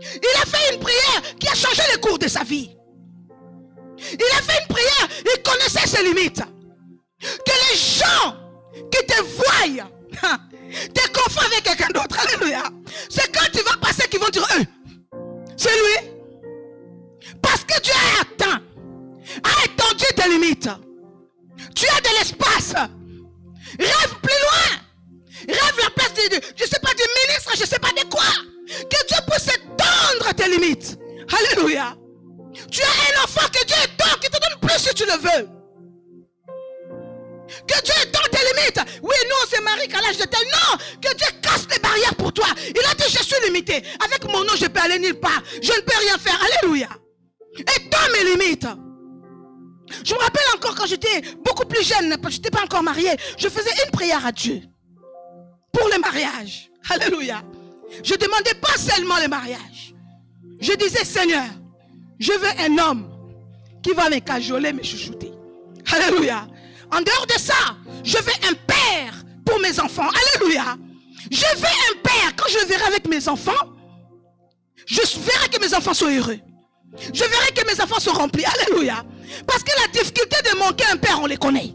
[0.00, 2.76] Il a fait une prière qui a changé le cours de sa vie.
[3.98, 6.42] Il a fait une prière, il connaissait ses limites.
[7.20, 8.36] Que les gens
[8.90, 9.90] qui te voient
[10.94, 12.16] te confondent avec quelqu'un d'autre.
[12.18, 12.62] Alléluia.
[13.08, 14.64] C'est quand tu vas passer qu'ils vont dire, eux,
[15.56, 16.10] c'est lui?
[17.42, 18.60] Parce que tu as atteint,
[19.42, 20.68] a étendu tes limites.
[21.74, 22.74] Tu as de l'espace.
[23.78, 24.78] Rêve plus loin.
[25.48, 28.24] Rêve la place de, je sais pas, du ministre, je sais pas de quoi.
[28.68, 30.98] Que Dieu puisse étendre tes limites.
[31.32, 31.96] Alléluia.
[32.70, 35.57] Tu as un enfant que Dieu étend, qui te donne plus si tu le veux.
[37.68, 38.80] Que Dieu étend tes limites.
[39.02, 40.40] Oui, nous on s'est mariés qu'à l'âge de tel.
[40.46, 42.46] Non, que Dieu casse les barrières pour toi.
[42.56, 43.82] Il a dit, je suis limité.
[44.04, 45.42] Avec mon nom, je peux aller nulle part.
[45.62, 46.40] Je ne peux rien faire.
[46.42, 46.88] Alléluia.
[47.58, 48.66] Étends mes limites.
[50.04, 53.48] Je me rappelle encore quand j'étais beaucoup plus jeune, je n'étais pas encore mariée, je
[53.48, 54.62] faisais une prière à Dieu
[55.72, 56.70] pour le mariage.
[56.90, 57.42] Alléluia.
[58.02, 59.94] Je ne demandais pas seulement le mariage.
[60.60, 61.46] Je disais, Seigneur,
[62.18, 63.10] je veux un homme
[63.82, 65.32] qui va me cajoler, me chouchouter.
[65.90, 66.46] Alléluia.
[66.92, 69.14] En dehors de ça, je veux un père
[69.44, 70.08] pour mes enfants.
[70.08, 70.76] Alléluia.
[71.30, 72.34] Je veux un père.
[72.36, 73.52] Quand je verrai avec mes enfants,
[74.86, 76.38] je verrai que mes enfants sont heureux.
[77.12, 78.44] Je verrai que mes enfants sont remplis.
[78.44, 79.04] Alléluia.
[79.46, 81.74] Parce que la difficulté de manquer un père, on les connaît.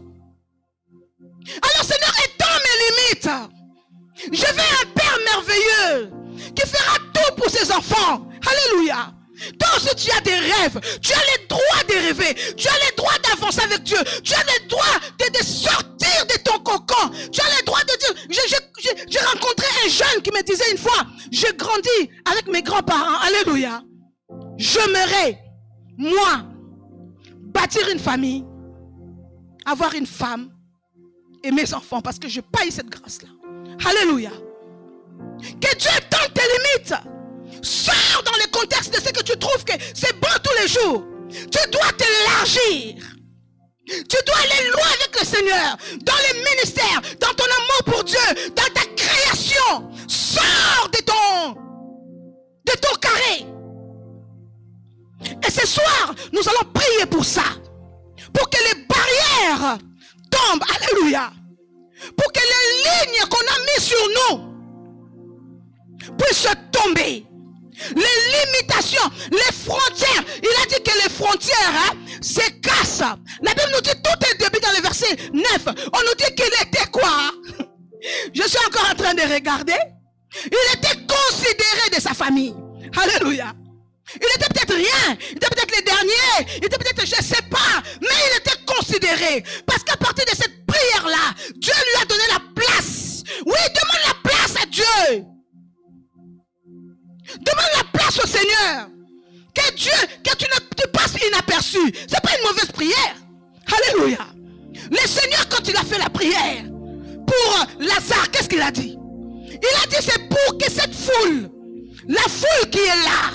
[1.62, 4.32] Alors Seigneur, étends mes limites.
[4.32, 6.10] Je veux un père merveilleux
[6.54, 8.26] qui fera tout pour ses enfants.
[8.46, 9.12] Alléluia.
[9.58, 10.80] Toi aussi, tu as des rêves.
[11.00, 12.34] Tu as le droit de rêver.
[12.56, 13.98] Tu as le droit d'avancer avec Dieu.
[14.22, 14.84] Tu as le droit
[15.18, 17.10] de, sortir de ton cocon.
[17.32, 18.38] Tu as le droit de dire.
[19.08, 23.18] J'ai rencontré un jeune qui me disait une fois J'ai grandi avec mes grands-parents.
[23.20, 23.82] Alléluia.
[24.56, 25.38] J'aimerais,
[25.98, 26.44] moi,
[27.42, 28.44] bâtir une famille,
[29.66, 30.50] avoir une femme
[31.42, 33.28] et mes enfants parce que je n'ai pas eu cette grâce-là.
[33.84, 34.30] Alléluia.
[35.40, 36.94] Que Dieu tente tes limites.
[37.64, 41.04] Sors dans le contexte de ce que tu trouves que c'est bon tous les jours.
[41.30, 43.02] Tu dois t'élargir.
[43.86, 48.18] Tu dois aller loin avec le Seigneur, dans le ministère, dans ton amour pour Dieu,
[48.54, 49.90] dans ta création.
[50.08, 51.54] Sors de ton,
[52.66, 53.46] de ton carré.
[55.46, 57.44] Et ce soir, nous allons prier pour ça.
[58.32, 59.78] Pour que les barrières
[60.30, 60.64] tombent.
[60.76, 61.32] Alléluia.
[62.16, 64.54] Pour que les lignes qu'on a mises sur nous
[66.18, 67.26] puissent tomber.
[67.94, 68.02] Les
[68.52, 70.24] limitations, les frontières.
[70.42, 73.02] Il a dit que les frontières hein, se cassent.
[73.42, 75.44] La Bible nous dit tout est début dans le verset 9.
[75.92, 77.32] On nous dit qu'il était quoi
[78.34, 79.76] Je suis encore en train de regarder.
[80.44, 82.54] Il était considéré de sa famille.
[82.96, 83.52] Alléluia.
[84.14, 87.42] Il était peut-être rien, il était peut-être le dernier, il était peut-être, je ne sais
[87.50, 89.42] pas, mais il était considéré.
[89.66, 93.22] Parce qu'à partir de cette prière-là, Dieu lui a donné la place.
[93.46, 95.24] Oui, demande la place à Dieu.
[97.40, 98.88] Demande la place au Seigneur.
[99.54, 101.78] Que Dieu, que tu ne te passes inaperçu.
[101.78, 103.16] Ce n'est pas une mauvaise prière.
[103.72, 104.26] Alléluia.
[104.90, 106.64] Le Seigneur, quand il a fait la prière
[107.26, 108.98] pour Lazare, qu'est-ce qu'il a dit?
[109.48, 111.50] Il a dit c'est pour que cette foule,
[112.08, 113.30] la foule qui est là,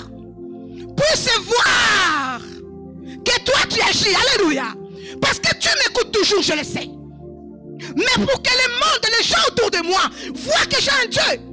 [0.96, 2.40] puisse voir
[3.24, 4.14] que toi tu agis.
[4.14, 4.74] Alléluia.
[5.20, 6.88] Parce que Dieu m'écoute toujours, je le sais.
[7.96, 10.02] Mais pour que le monde, les gens autour de moi
[10.34, 11.49] voient que j'ai un Dieu.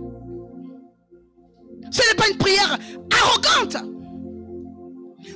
[1.91, 2.77] Ce n'est pas une prière
[3.21, 3.77] arrogante.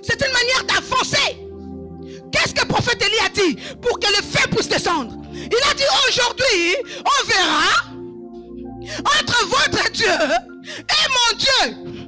[0.04, 1.38] C'est une manière d'avancer.
[2.32, 5.16] Qu'est-ce que le prophète Élie a dit pour que le feu puisse descendre?
[5.34, 7.92] Il a dit aujourd'hui, on verra
[9.20, 12.01] entre votre Dieu et mon Dieu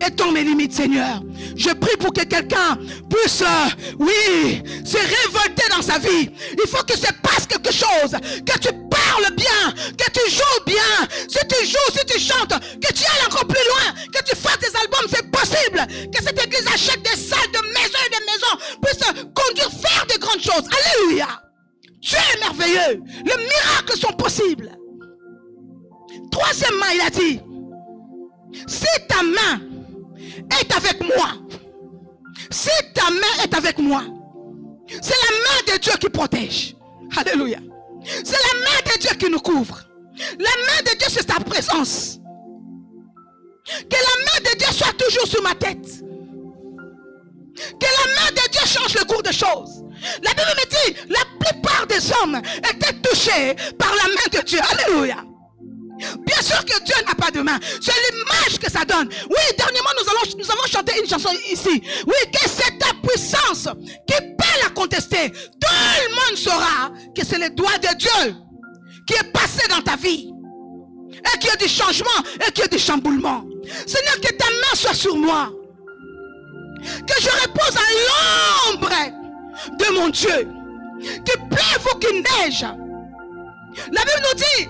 [0.00, 1.22] étant mes limites, Seigneur.
[1.56, 2.78] Je prie pour que quelqu'un
[3.08, 6.30] puisse, euh, oui, se révolter dans sa vie.
[6.52, 8.12] Il faut que se passe quelque chose,
[8.44, 11.08] que tu parles bien, que tu joues bien.
[11.28, 14.58] Si tu joues, si tu chantes, que tu ailles encore plus loin, que tu fasses
[14.58, 15.86] des albums, c'est possible.
[16.12, 20.18] Que cette église achète des salles de maisons et des maisons, puisse conduire, faire de
[20.18, 20.68] grandes choses.
[20.70, 21.28] Alléluia.
[22.00, 23.02] Dieu est merveilleux.
[23.24, 24.76] Les miracles sont possibles.
[26.30, 27.40] Troisièmement, il a dit,
[28.66, 29.60] si ta main
[30.60, 31.32] est avec moi,
[32.50, 34.02] si ta main est avec moi,
[35.00, 36.76] c'est la main de Dieu qui protège.
[37.16, 37.58] Alléluia.
[38.04, 39.80] C'est la main de Dieu qui nous couvre.
[40.38, 42.18] La main de Dieu, c'est sa présence.
[43.66, 46.00] Que la main de Dieu soit toujours sur ma tête.
[47.56, 49.84] Que la main de Dieu change le cours des choses.
[50.22, 54.58] La Bible me dit, la plupart des hommes étaient touchés par la main de Dieu.
[54.70, 55.24] Alléluia.
[56.62, 57.58] Que Dieu n'a pas de main.
[57.80, 59.08] C'est l'image que ça donne.
[59.28, 61.82] Oui, dernièrement, nous, allons, nous avons chanté une chanson ici.
[62.06, 63.68] Oui, que c'est ta puissance
[64.06, 65.30] qui peut la contester.
[65.30, 65.68] Tout
[66.08, 68.36] le monde saura que c'est le doigt de Dieu
[69.06, 70.30] qui est passé dans ta vie.
[71.34, 73.44] Et qui a du changement et qui a du chamboulement.
[73.86, 75.50] Seigneur, que ta main soit sur moi.
[77.06, 78.90] Que je repose à l'ombre
[79.78, 80.48] de mon Dieu.
[81.00, 82.66] Qu'il pleuve ou qu'il neige.
[83.92, 84.68] La Bible nous dit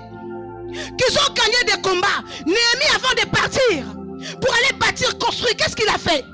[0.97, 2.23] qu'ils ont gagné des combats.
[2.47, 3.85] Néhémie, avant de partir,
[4.41, 6.25] pour aller bâtir, construire, qu'est-ce qu'il a fait?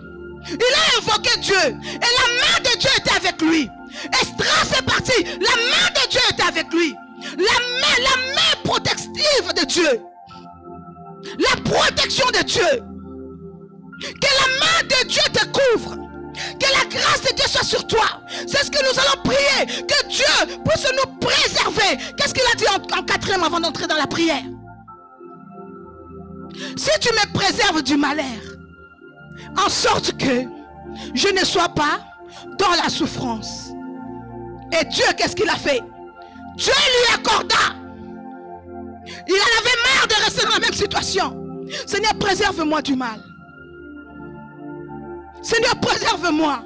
[0.48, 1.54] Il a invoqué Dieu.
[1.54, 3.68] Et la main de Dieu était avec lui.
[4.20, 5.24] Estras est parti.
[5.24, 6.94] La main de Dieu était avec lui.
[7.36, 10.00] La main, la main protective de Dieu.
[11.38, 12.82] La protection de Dieu.
[14.00, 15.99] Que la main de Dieu te couvre.
[16.58, 18.22] Que la grâce de Dieu soit sur toi.
[18.46, 19.84] C'est ce que nous allons prier.
[19.86, 21.98] Que Dieu puisse nous préserver.
[22.16, 22.64] Qu'est-ce qu'il a dit
[22.96, 24.42] en, quatrième avant d'entrer dans la prière?
[26.76, 28.24] Si tu me préserves du malheur,
[29.56, 30.44] en sorte que
[31.14, 32.00] je ne sois pas
[32.58, 33.70] dans la souffrance.
[34.72, 35.80] Et Dieu, qu'est-ce qu'il a fait?
[36.56, 37.56] Dieu lui accorda.
[39.26, 41.36] Il en avait marre de rester dans la même situation.
[41.86, 43.29] Seigneur, préserve-moi du mal.
[45.42, 46.62] Seigneur, préserve-moi.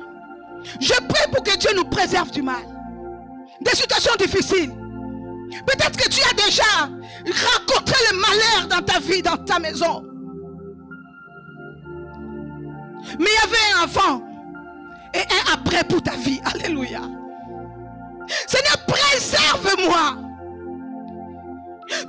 [0.81, 2.65] Je prie pour que Dieu nous préserve du mal.
[3.61, 4.73] Des situations difficiles.
[5.67, 6.89] Peut-être que tu as déjà
[7.47, 10.05] rencontré le malheur dans ta vie, dans ta maison.
[13.19, 14.23] Mais il y avait un avant
[15.13, 16.41] et un après pour ta vie.
[16.45, 17.03] Alléluia.
[18.47, 20.17] Seigneur, préserve-moi.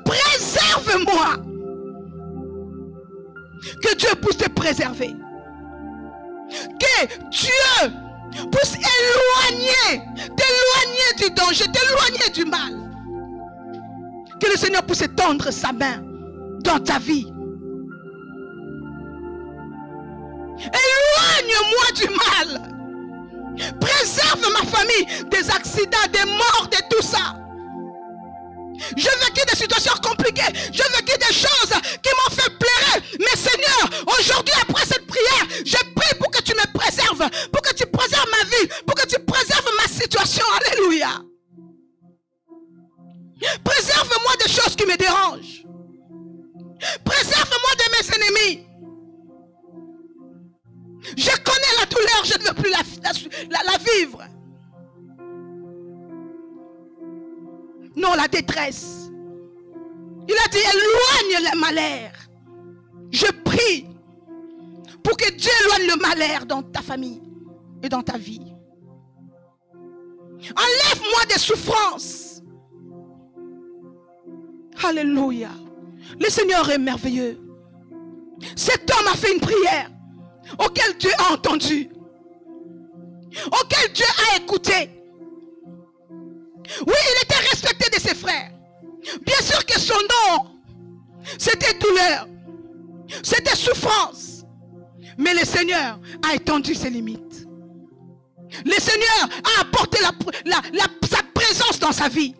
[0.03, 1.37] Préserve-moi.
[3.83, 5.15] Que Dieu puisse te préserver.
[7.29, 7.91] Dieu
[8.51, 12.73] puisse éloigner, t'éloigner du danger, t'éloigner du mal.
[14.39, 16.01] Que le Seigneur puisse étendre sa main
[16.63, 17.27] dans ta vie.
[20.57, 22.71] Éloigne Éloigne-moi du mal.
[23.79, 27.35] Préserve ma famille des accidents, des morts, de tout ça.
[28.97, 30.51] J'ai vécu des situations compliquées.
[30.71, 33.05] J'ai vécu des choses qui m'ont fait pleurer.
[33.19, 35.77] Mais Seigneur, aujourd'hui, après cette prière, je
[36.55, 40.45] me préserves, pour que tu préserves ma vie, pour que tu préserves ma situation.
[40.61, 41.21] Alléluia.
[43.63, 45.65] Préserve-moi des choses qui me dérangent.
[47.03, 48.67] Préserve-moi de mes ennemis.
[51.17, 54.23] Je connais la douleur, je ne veux plus la, la vivre.
[57.95, 59.09] Non, la détresse.
[60.27, 62.11] Il a dit, éloigne le malheur.
[63.11, 63.94] Je prie
[65.05, 67.21] pour que Dieu éloigne le malheur dans ta famille
[67.83, 68.41] et dans ta vie.
[70.41, 72.41] Enlève-moi des souffrances.
[74.83, 75.51] Alléluia.
[76.19, 77.39] Le Seigneur est merveilleux.
[78.55, 79.91] Cet homme a fait une prière
[80.57, 81.89] auquel Dieu a entendu,
[83.47, 84.89] auquel Dieu a écouté.
[86.87, 88.51] Oui, il était respecté de ses frères.
[89.23, 90.47] Bien sûr que son nom,
[91.37, 92.27] c'était douleur,
[93.21, 94.34] c'était souffrance.
[95.17, 97.47] Mais le Seigneur a étendu ses limites.
[98.63, 102.35] Le Seigneur a apporté sa présence dans sa vie.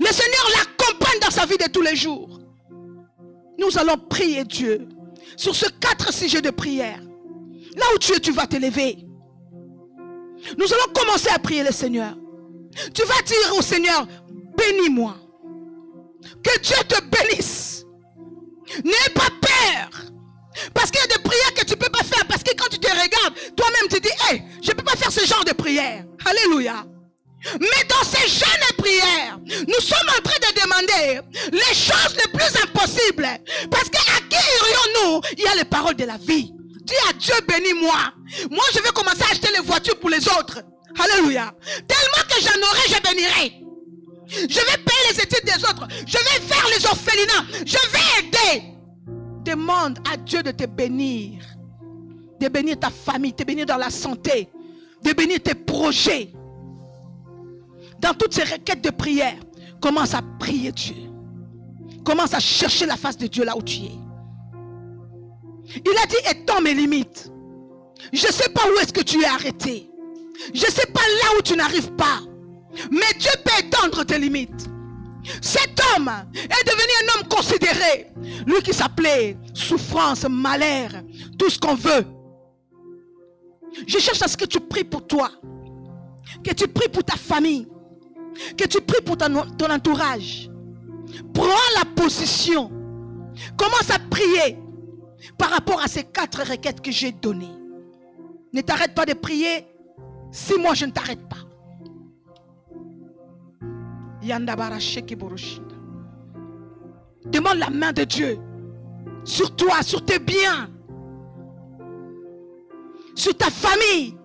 [0.00, 2.40] Le Seigneur l'accompagne dans sa vie de tous les jours.
[3.58, 4.88] Nous allons prier Dieu
[5.36, 7.00] sur ce quatre sujets de prière.
[7.76, 8.98] Là où tu es, tu vas t'élever.
[10.58, 12.16] Nous allons commencer à prier le Seigneur.
[12.94, 14.06] Tu vas dire au Seigneur,
[14.56, 15.16] bénis-moi.
[16.42, 17.84] Que Dieu te bénisse.
[18.84, 20.15] N'aie pas peur.
[20.74, 22.26] Parce qu'il y a des prières que tu ne peux pas faire.
[22.26, 25.12] Parce que quand tu te regardes, toi-même tu dis, hé, je ne peux pas faire
[25.12, 26.04] ce genre de prière.
[26.24, 26.84] Alléluia.
[27.60, 31.20] Mais dans ces jeunes prières, nous sommes en train de demander
[31.52, 33.28] les choses les plus impossibles.
[33.70, 35.20] Parce qu'à qui irions-nous?
[35.36, 36.52] Il y a les paroles de la vie.
[36.82, 38.12] Dis à Dieu, bénis-moi.
[38.50, 40.60] Moi, je vais commencer à acheter les voitures pour les autres.
[40.98, 41.52] Alléluia.
[41.86, 43.52] Tellement que j'en aurai, je bénirai.
[44.28, 45.86] Je vais payer les études des autres.
[46.06, 47.46] Je vais faire les orphelinats.
[47.64, 48.75] Je vais aider.
[49.46, 51.40] Demande à Dieu de te bénir.
[52.40, 54.48] De bénir ta famille, de bénir dans la santé,
[55.04, 56.32] de bénir tes projets.
[58.00, 59.36] Dans toutes ces requêtes de prière,
[59.80, 60.96] commence à prier Dieu.
[62.04, 63.98] Commence à chercher la face de Dieu là où tu es.
[65.76, 67.30] Il a dit, étends mes limites.
[68.12, 69.88] Je ne sais pas où est-ce que tu es arrêté.
[70.52, 72.20] Je ne sais pas là où tu n'arrives pas.
[72.90, 74.68] Mais Dieu peut étendre tes limites.
[75.40, 78.12] Cet homme est devenu un homme considéré.
[78.46, 80.90] Lui qui s'appelait souffrance, malheur,
[81.38, 82.04] tout ce qu'on veut.
[83.86, 85.30] Je cherche à ce que tu pries pour toi.
[86.42, 87.68] Que tu pries pour ta famille.
[88.56, 90.50] Que tu pries pour ton, entourage.
[91.34, 91.46] Prends
[91.76, 92.70] la position.
[93.56, 94.58] Commence à prier
[95.38, 97.54] par rapport à ces quatre requêtes que j'ai données.
[98.52, 99.66] Ne t'arrête pas de prier
[100.30, 101.45] si moi je ne t'arrête pas.
[107.26, 108.38] Demande la main de Dieu
[109.24, 110.70] sur toi, sur tes biens,
[113.14, 114.16] sur ta famille.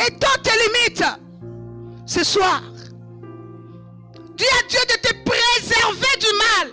[0.00, 1.04] Et dans tes limites
[2.06, 2.62] ce soir.
[4.36, 6.68] Dis à Dieu de te préserver du mal.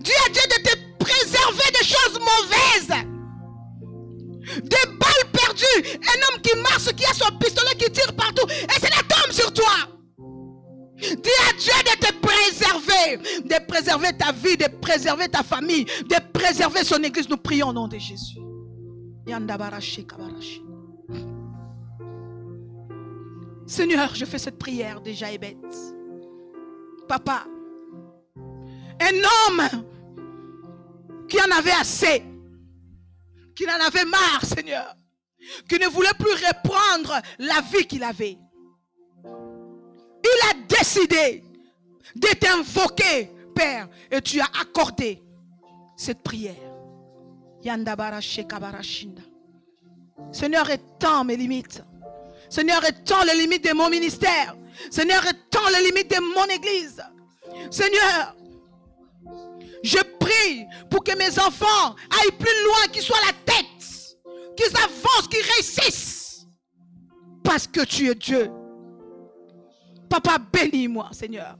[0.00, 3.15] Dis à Dieu de te préserver des choses mauvaises.
[4.62, 5.98] Des balles perdues.
[6.02, 8.46] Un homme qui marche, qui a son pistolet, qui tire partout.
[8.48, 9.72] Et c'est la tombe sur toi.
[10.98, 13.42] Dis à Dieu de te préserver.
[13.44, 17.28] De préserver ta vie, de préserver ta famille, de préserver son église.
[17.28, 18.38] Nous prions au nom de Jésus.
[23.66, 25.56] Seigneur, je fais cette prière déjà est bête.
[27.08, 27.44] Papa,
[29.00, 29.84] un homme
[31.28, 32.22] qui en avait assez,
[33.56, 34.94] qui en avait marre, Seigneur,
[35.68, 38.38] qui ne voulait plus reprendre la vie qu'il avait.
[39.24, 41.42] Il a décidé
[42.14, 45.22] de t'invoquer, Père, et tu as accordé
[45.96, 46.54] cette prière.
[50.32, 51.82] Seigneur, étends mes limites.
[52.48, 54.56] Seigneur, étends les limites de mon ministère.
[54.90, 57.02] Seigneur, étends les limites de mon église.
[57.70, 58.36] Seigneur,
[59.86, 64.16] je prie pour que mes enfants aillent plus loin, qu'ils soient la tête,
[64.56, 66.46] qu'ils avancent, qu'ils réussissent.
[67.44, 68.50] Parce que tu es Dieu.
[70.10, 71.56] Papa, bénis-moi, Seigneur.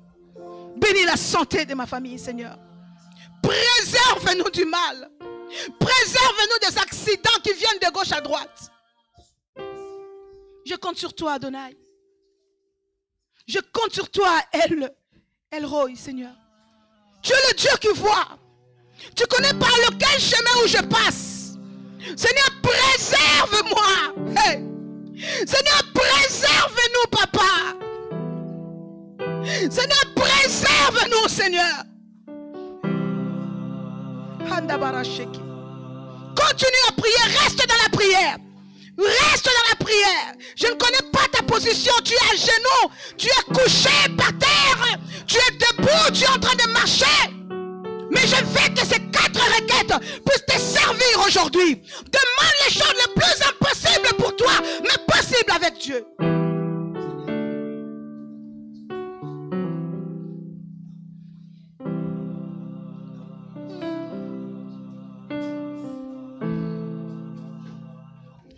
[0.76, 2.58] Bénis la santé de ma famille, Seigneur.
[3.42, 5.08] Préserve-nous du mal.
[5.78, 8.72] Préserve-nous des accidents qui viennent de gauche à droite.
[10.64, 11.78] Je compte sur toi, Adonai.
[13.46, 14.92] Je compte sur toi, El,
[15.52, 16.34] Elroy, Seigneur.
[17.26, 18.38] Tu es le Dieu qui voit.
[19.16, 21.56] Tu connais par lequel chemin où je passe.
[22.14, 24.14] Seigneur, préserve-moi.
[25.44, 27.74] Seigneur, préserve-nous, papa.
[29.44, 31.82] Seigneur, préserve-nous, Seigneur.
[36.36, 38.36] Continue à prier, reste dans la prière.
[38.98, 40.32] Reste dans la prière.
[40.54, 41.92] Je ne connais pas ta position.
[42.04, 42.92] Tu es à genoux.
[43.18, 44.98] Tu es couché par terre.
[45.26, 46.12] Tu es debout.
[46.12, 47.04] Tu es en train de marcher.
[48.10, 49.92] Mais je veux que ces quatre requêtes
[50.24, 51.82] puissent te servir aujourd'hui.
[52.12, 54.52] Demande les choses les plus impossibles pour toi,
[54.82, 56.04] mais possibles avec Dieu.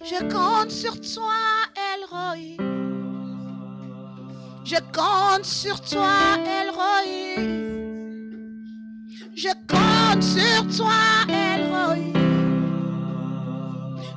[0.04, 1.34] Je compte sur toi,
[1.76, 2.67] Elroy.
[4.70, 7.38] Je compte sur toi, Elroy.
[9.34, 12.12] Je compte sur toi, Elroy.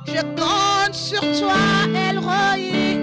[0.06, 1.54] Je compte sur toi,
[1.94, 3.02] Elroy.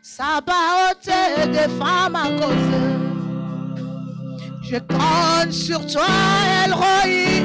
[0.00, 1.10] Sabaote
[1.50, 2.76] défend ma cause.
[4.62, 6.06] Je compte sur toi,
[6.66, 7.42] Elroy.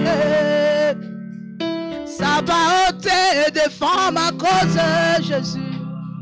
[2.05, 3.07] Sabaoth
[3.51, 4.77] défend ma cause,
[5.19, 5.59] Jésus.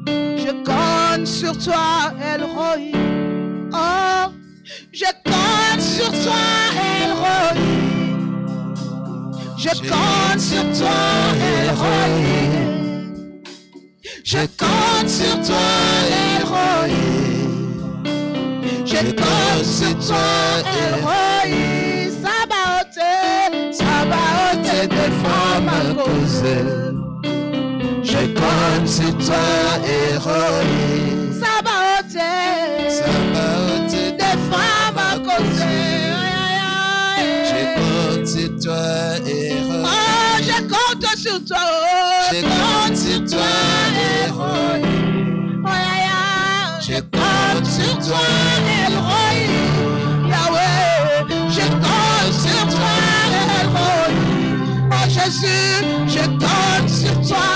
[0.08, 2.92] Je compte sur toi, Elroy.
[3.74, 4.32] Oh,
[4.94, 6.34] je compte sur toi,
[7.04, 7.58] Elroy.
[9.58, 11.02] Je compte sur toi,
[11.38, 12.22] Elroy.
[14.24, 15.70] Je compte sur toi,
[16.38, 16.92] Elroy.
[18.86, 20.30] Je compte sur toi,
[20.88, 22.10] Elroy.
[22.22, 23.00] Sabaoth,
[23.74, 26.44] Sabaoth défend ma cause.
[26.44, 26.81] Je
[28.42, 29.46] compte sur toi,
[29.86, 31.34] héroïne.
[31.40, 32.18] Sabaoth,
[32.90, 35.62] Sabaoth, défend ma cause.
[37.50, 38.84] Je compte sur toi,
[39.26, 39.86] héroïne.
[39.86, 41.58] Oh, je compte sur toi.
[41.62, 43.52] Oh, Je compte sur toi,
[44.26, 45.64] héroïne.
[45.66, 46.80] Oh, yeah, yeah.
[46.82, 48.26] Je compte sur toi.
[50.30, 52.96] Yahweh, je compte sur toi.
[54.94, 55.76] Oh Jésus,
[56.08, 57.48] je compte sur toi,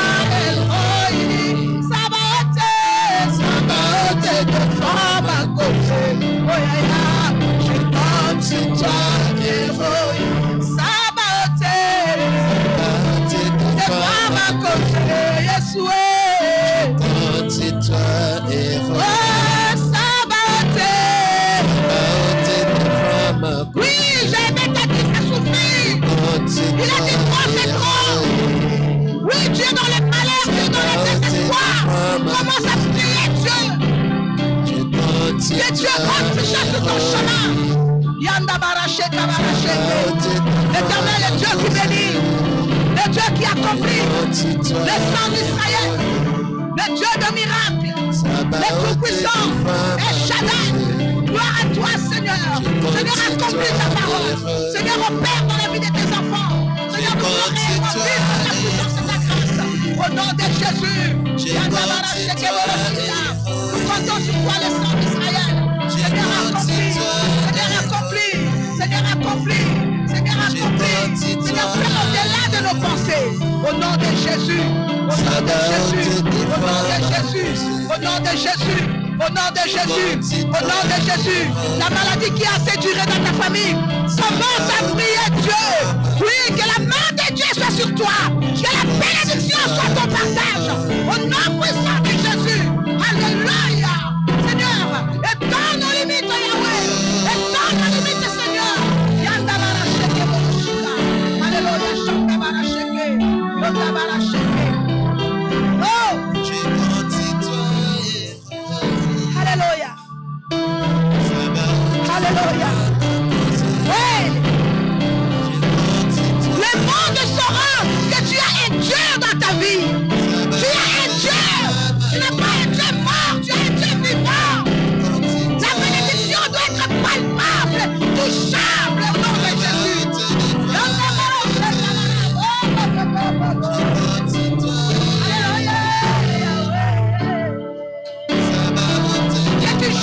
[75.23, 76.21] de Jésus.
[76.21, 77.47] Au nom de Jésus.
[77.85, 78.83] Au nom de Jésus.
[79.15, 80.43] Au nom de Jésus.
[80.43, 81.43] Au nom de Jésus.
[81.79, 83.75] La maladie qui a assez duré dans ta famille.
[84.17, 85.65] Commence à prier Dieu.
[86.19, 88.15] Oui, que la main de Dieu soit sur toi.
[88.39, 90.67] Que la bénédiction soit ton partage.
[91.07, 92.24] Au nom puissant de Jésus.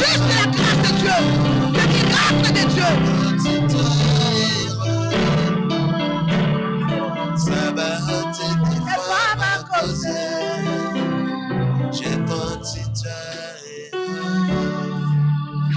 [0.03, 1.19] juste la grâce de Dieu,
[1.67, 2.91] le miracle de Dieu.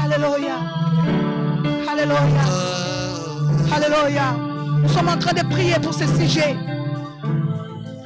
[0.03, 0.57] Alléluia.
[1.91, 2.45] Alléluia.
[3.73, 4.35] Alléluia.
[4.81, 6.55] Nous sommes en train de prier pour ce sujet.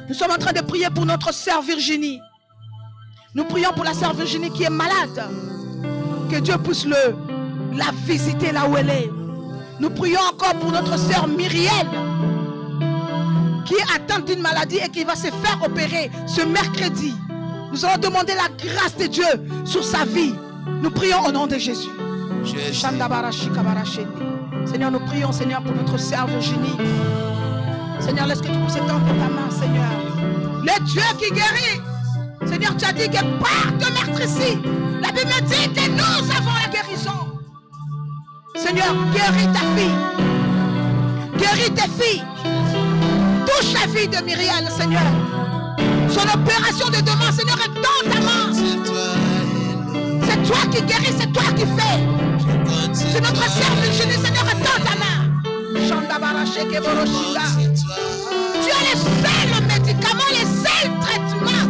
[0.08, 2.20] Nous sommes en train de prier pour notre sœur Virginie.
[3.34, 5.49] Nous prions pour la sœur Virginie qui est malade.
[6.30, 7.16] Que Dieu puisse le,
[7.76, 9.10] la visiter là où elle est.
[9.80, 11.88] Nous prions encore pour notre sœur Myriel
[13.66, 17.14] qui est atteinte d'une maladie et qui va se faire opérer ce mercredi.
[17.72, 19.24] Nous allons demander la grâce de Dieu
[19.64, 20.32] sur sa vie.
[20.80, 21.88] Nous prions au nom de Jésus.
[22.44, 22.80] Jésus.
[24.66, 26.76] Seigneur, nous prions, Seigneur, pour notre sœur Virginie.
[27.98, 29.90] Seigneur, laisse que tu puisses étendre ta main, Seigneur.
[30.62, 31.89] Le Dieu qui guérit.
[32.46, 34.58] Seigneur, tu as dit que par te meurtrici,
[35.00, 37.20] la Bible dit que nous avons la guérison.
[38.56, 39.98] Seigneur, guéris ta fille.
[41.36, 42.24] Guéris tes filles.
[43.46, 45.02] Touche la fille de Myriel, Seigneur.
[46.08, 48.52] Son opération de demain, Seigneur, est dans ta main.
[50.22, 51.98] C'est toi, qui guéris, c'est toi qui fais.
[52.92, 53.42] C'est notre
[53.82, 55.16] Virginie, Seigneur, est dans ta main.
[55.74, 56.80] Tu es
[58.86, 61.69] le seul médicament, le seul traitement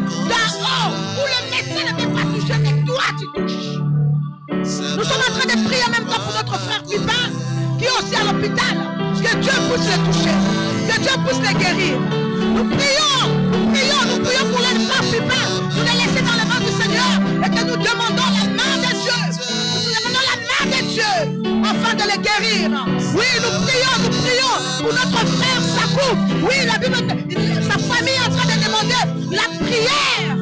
[5.57, 7.26] de prier en même temps pour notre frère Pipin
[7.78, 8.76] qui est aussi à l'hôpital.
[9.16, 10.36] Que Dieu puisse le toucher,
[10.86, 11.98] que Dieu puisse le guérir.
[12.55, 15.44] Nous prions, nous prions, nous prions pour le frère Pipin.
[15.74, 17.12] Nous les laisser dans les mains du Seigneur
[17.44, 19.18] et que nous demandons la main de Dieu.
[19.82, 21.12] Nous demandons la main de Dieu
[21.64, 22.70] afin de les guérir.
[23.14, 26.16] Oui, nous prions, nous prions pour notre frère Sakou.
[26.46, 27.03] Oui, la Bible,
[27.66, 29.03] sa famille est en train de demander
[29.34, 30.39] la prière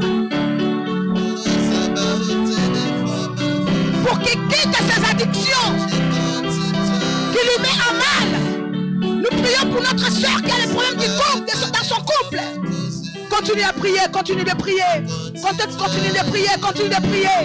[4.08, 5.76] pour qu'il quitte ses addictions
[7.32, 8.28] qui lui met en mal.
[9.00, 12.40] Nous prions pour notre soeur qui a des problèmes du couple, dans son couple.
[13.28, 14.82] Continue à prier, continue de prier.
[15.42, 17.38] Continue continue de prier, continue de prier.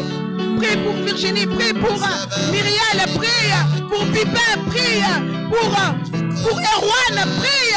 [0.57, 3.51] Prie pour Virginie, prie pour euh, Myriel, prie
[3.89, 5.03] pour Pipin, prie
[5.49, 7.72] pour, euh, pour Erwan, prie,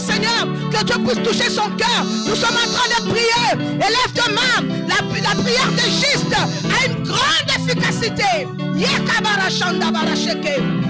[0.00, 2.04] Seigneur, que Dieu puisse toucher son cœur.
[2.26, 3.48] Nous sommes en train de prier.
[3.76, 4.66] Élève ta main.
[4.88, 8.46] La, la prière de juste a une grande efficacité.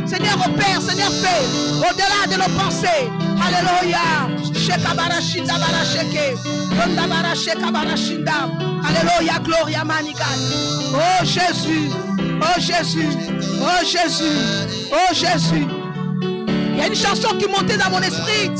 [0.06, 1.44] Seigneur, opère, Seigneur, fais
[1.78, 3.10] au-delà de nos pensées.
[3.40, 4.28] Alléluia.
[8.84, 10.38] Alléluia, gloria manigal.
[10.94, 11.90] Oh Jésus,
[12.40, 13.08] oh Jésus,
[13.60, 14.24] oh Jésus,
[14.92, 15.66] oh Jésus.
[16.22, 18.50] Il y a une chanson qui montait dans mon esprit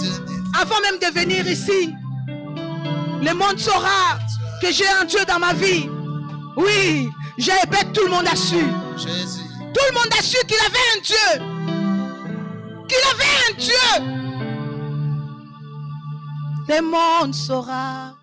[0.60, 1.94] avant même de venir ici.
[2.26, 4.18] Le monde saura
[4.60, 5.88] que j'ai un Dieu dans ma vie.
[6.56, 8.64] Oui, j'ai bête, tout le monde a su.
[8.96, 9.42] Jésus.
[9.74, 11.30] Tout le monde a su qu'il avait un Dieu.
[12.88, 13.88] Qu'il avait un Dieu.
[16.68, 18.14] Le monde saura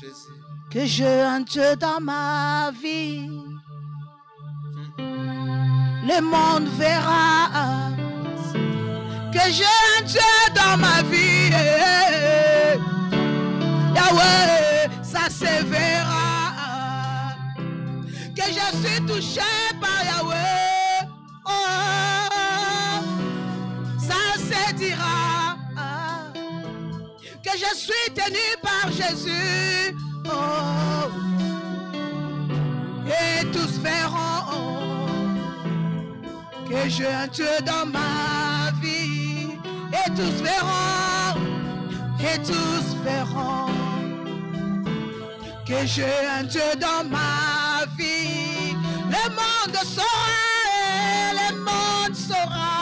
[0.00, 0.34] Jésus.
[0.70, 3.30] que j'ai un Dieu dans ma vie.
[6.06, 7.94] Le monde verra
[9.34, 9.64] que j'ai
[9.98, 10.20] un Dieu
[10.54, 11.50] dans ma vie.
[13.96, 17.34] Yahweh, ça se verra
[18.36, 21.08] que je suis touché par Yahweh.
[21.46, 21.50] Oh,
[23.98, 25.56] ça se dira
[27.42, 29.96] que je suis tenu par Jésus.
[30.26, 31.10] Oh,
[33.08, 35.06] et tous verront
[36.68, 39.03] que j'ai un Dieu dans ma vie.
[39.94, 41.40] Et tous verront,
[42.18, 43.70] et tous verront
[45.64, 48.74] que j'ai un Dieu dans ma vie.
[49.08, 52.74] Le monde saura, le monde saura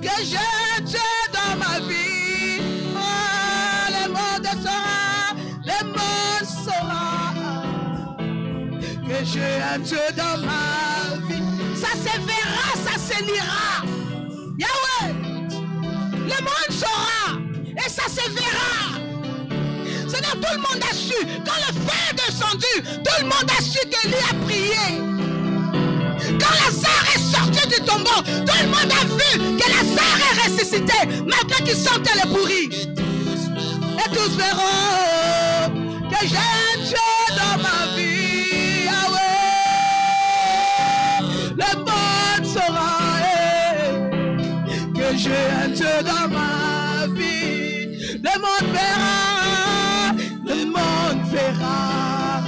[0.00, 2.60] que j'ai un Dieu dans ma vie.
[2.94, 7.34] Oh, le monde saura, le monde saura
[9.06, 11.42] que j'ai un Dieu dans ma vie.
[11.74, 13.77] Ça se verra, ça se lira.
[16.38, 17.36] Le monde saura
[17.84, 19.00] et ça se verra.
[20.08, 21.14] Seigneur, tout le monde a su.
[21.44, 24.86] Quand le feu est descendu, tout le monde a su que lui a prié.
[26.38, 30.98] Quand Lazare est sorti du tombeau, tout le monde a vu que Lazare est ressuscité,
[31.26, 32.64] malgré qu'il sentait le pourri.
[33.98, 35.72] Et tous verront
[36.08, 37.17] que j'ai un Dieu
[45.18, 45.30] j'ai
[45.64, 48.18] un Dieu dans ma vie.
[48.22, 50.12] Le monde verra,
[50.46, 52.42] le monde verra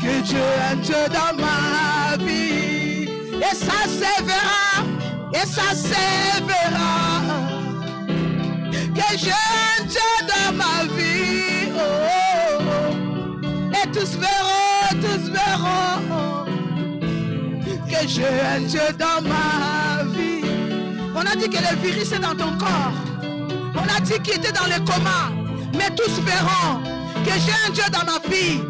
[0.00, 3.08] que Dieu a un Dieu dans ma vie.
[3.48, 4.82] Et ça se verra,
[5.34, 7.20] et ça se verra
[8.94, 11.68] que j'ai un Dieu dans ma vie.
[11.76, 13.72] Oh, oh, oh.
[13.72, 16.46] Et tous verront, tous verront
[17.90, 19.95] que j'ai un Dieu dans ma vie.
[21.18, 22.92] On a dit que le virus est dans ton corps.
[23.74, 25.32] On a dit qu'il était dans le coma.
[25.72, 26.82] Mais tous verront
[27.24, 28.60] que j'ai un Dieu dans ma vie.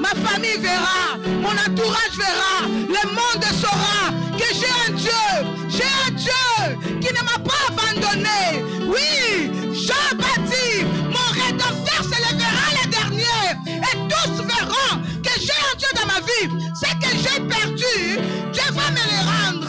[0.00, 5.22] Ma famille verra, mon entourage verra, le monde saura que j'ai un Dieu,
[5.68, 8.64] j'ai un Dieu qui ne m'a pas abandonné.
[8.88, 15.76] Oui, Jean baptise, mon rédempteur se lèvera le dernier et tous verront que j'ai un
[15.76, 16.48] Dieu dans ma vie.
[16.74, 18.18] Ce que j'ai perdu,
[18.50, 19.61] Dieu va me le rendre.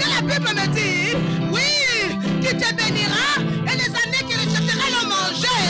[0.00, 1.14] Que la Bible me dit,
[1.52, 1.70] oui,
[2.40, 3.28] qui te bénira
[3.66, 5.62] et les années que le jeteras le manger,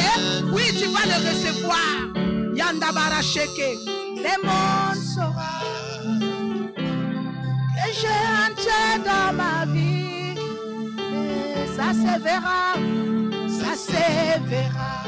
[0.53, 1.91] oui, tu vas le recevoir.
[2.55, 3.71] Yanda Baracheke,
[4.17, 5.59] le monde saura
[7.75, 10.37] que j'ai un dans ma vie.
[10.99, 12.75] Et ça se verra,
[13.49, 15.03] ça se verra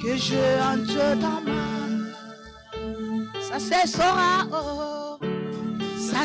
[0.00, 0.76] que j'ai un
[1.16, 1.68] dans ma
[3.40, 5.07] Ça se saura, oh,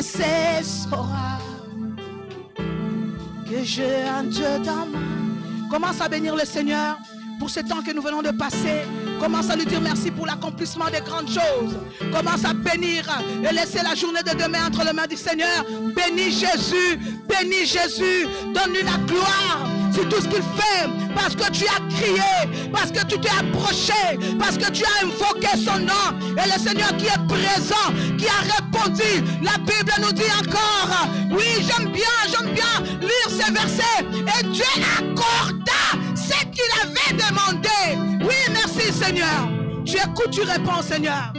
[0.02, 1.38] ça se saura
[3.48, 4.98] que j'ai un Dieu dans ma
[5.70, 6.98] Commence à bénir le Seigneur
[7.38, 8.82] pour ce temps que nous venons de passer.
[9.18, 11.76] Commence à lui dire merci pour l'accomplissement des grandes choses.
[12.12, 13.04] Commence à bénir
[13.42, 15.64] et laisser la journée de demain entre les mains du Seigneur.
[15.96, 20.88] Bénis Jésus, bénis Jésus, donne-lui la gloire sur tout ce qu'il fait.
[21.14, 25.56] Parce que tu as crié, parce que tu t'es approché, parce que tu as invoqué
[25.56, 26.18] son nom.
[26.32, 27.88] Et le Seigneur qui est présent,
[28.18, 29.24] qui a répondu.
[29.42, 34.04] La Bible nous dit encore, oui, j'aime bien, j'aime bien lire ces versets.
[34.40, 34.64] Et Dieu
[34.98, 35.84] accorda
[36.14, 38.24] ce qu'il avait demandé.
[38.24, 39.48] Oui, merci Seigneur.
[39.84, 41.32] Tu écoutes, tu réponds Seigneur.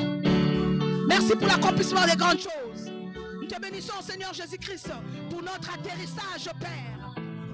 [1.07, 2.91] Merci pour l'accomplissement des grandes choses.
[3.39, 4.89] Nous te bénissons Seigneur Jésus-Christ
[5.29, 6.94] pour notre atterrissage Père.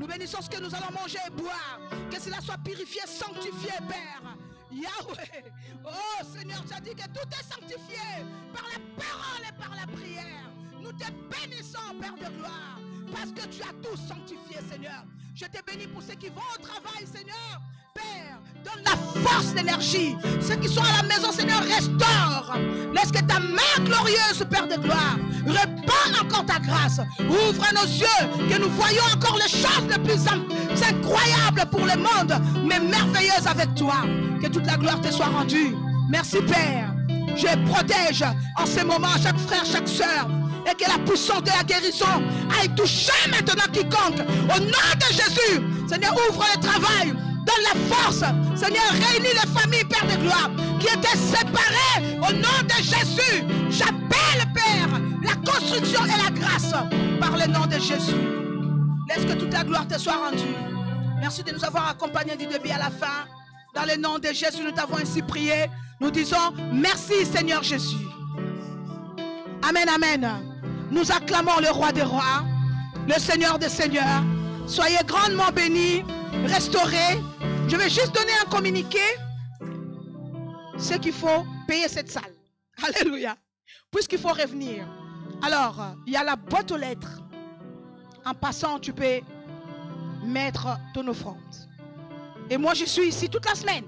[0.02, 1.80] Nous bénissons ce que nous allons manger et boire.
[2.10, 4.36] Que cela soit purifié, sanctifié Père.
[4.72, 5.44] Yahweh.
[5.86, 9.86] Oh Seigneur, tu as dit que tout est sanctifié par la parole et par la
[9.86, 10.50] prière.
[10.82, 12.80] Nous te bénissons Père de gloire
[13.14, 15.06] parce que tu as tout sanctifié Seigneur.
[15.36, 17.62] Je te bénis pour ceux qui vont au travail Seigneur.
[17.94, 20.16] Père, donne la force, l'énergie.
[20.42, 22.58] Ceux qui sont à la maison, Seigneur, restaure.
[22.94, 27.00] Laisse que ta main glorieuse, Père de gloire, répand encore ta grâce.
[27.20, 30.22] Ouvre nos yeux, que nous voyons encore les choses les plus
[30.84, 34.04] incroyables pour le monde, mais merveilleuses avec toi.
[34.42, 35.76] Que toute la gloire te soit rendue.
[36.10, 36.94] Merci, Père.
[37.36, 38.24] Je protège
[38.58, 40.28] en ce moment chaque frère, chaque soeur.
[40.70, 42.22] Et que la puissance de la guérison
[42.60, 44.20] aille toucher maintenant quiconque.
[44.56, 47.14] Au nom de Jésus, Seigneur, ouvre le travail.
[47.46, 48.24] Donne la force.
[48.56, 53.44] Seigneur, réunis les familles, Père de gloire, qui étaient séparées au nom de Jésus.
[53.70, 56.74] J'appelle, Père, la construction et la grâce
[57.20, 58.16] par le nom de Jésus.
[59.10, 60.56] Laisse que toute la gloire te soit rendue.
[61.20, 63.26] Merci de nous avoir accompagnés du début à la fin.
[63.74, 65.66] Dans le nom de Jésus, nous t'avons ainsi prié.
[66.00, 68.06] Nous disons merci, Seigneur Jésus.
[69.68, 70.30] Amen, amen.
[70.92, 72.44] Nous acclamons le roi des rois,
[73.08, 74.24] le Seigneur des seigneurs.
[74.68, 76.04] Soyez grandement bénis,
[76.46, 77.22] restaurés.
[77.68, 79.00] Je vais juste donner un communiqué.
[80.78, 82.34] C'est qu'il faut payer cette salle.
[82.84, 83.36] Alléluia.
[83.92, 84.86] Puisqu'il faut revenir.
[85.42, 87.22] Alors, il y a la boîte aux lettres.
[88.26, 89.22] En passant, tu peux
[90.24, 91.38] mettre ton offrande.
[92.50, 93.86] Et moi, je suis ici toute la semaine.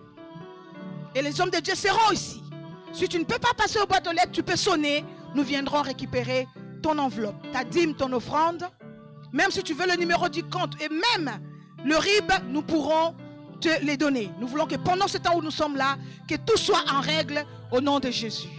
[1.15, 2.41] Et les hommes de Dieu seront ici.
[2.91, 5.03] Si tu ne peux pas passer aux boîtes aux lettres, tu peux sonner.
[5.35, 6.47] Nous viendrons récupérer
[6.81, 8.67] ton enveloppe, ta dîme, ton offrande.
[9.31, 11.39] Même si tu veux le numéro du compte et même
[11.83, 13.15] le RIB, nous pourrons
[13.59, 14.29] te les donner.
[14.39, 17.45] Nous voulons que pendant ce temps où nous sommes là, que tout soit en règle
[17.71, 18.49] au nom de Jésus.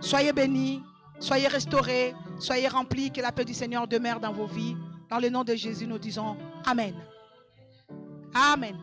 [0.00, 0.82] Soyez bénis,
[1.18, 4.76] soyez restaurés, soyez remplis, que la paix du Seigneur demeure dans vos vies.
[5.08, 6.94] Dans le nom de Jésus, nous disons Amen.
[8.34, 8.76] Amen.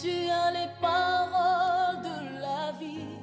[0.00, 3.16] Tu as les paroles de la vie.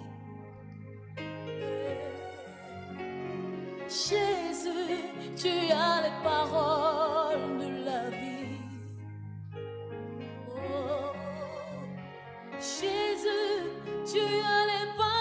[3.88, 5.03] Jésus,
[5.36, 8.61] tu as les paroles de la vie.
[10.49, 11.11] Oh,
[12.59, 13.67] Jésus,
[14.05, 15.20] tu as les paroles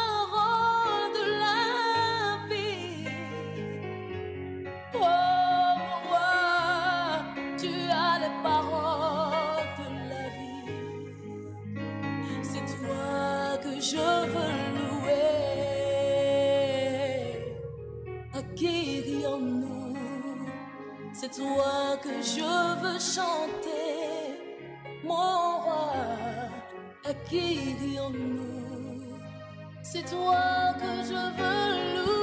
[13.90, 15.30] je veux louer.
[18.32, 19.96] À qui rions-nous
[21.12, 23.98] C'est toi que je veux chanter.
[25.02, 25.92] Mon roi,
[27.04, 27.46] à qui
[27.80, 29.18] rions-nous
[29.82, 32.19] C'est toi que je veux louer,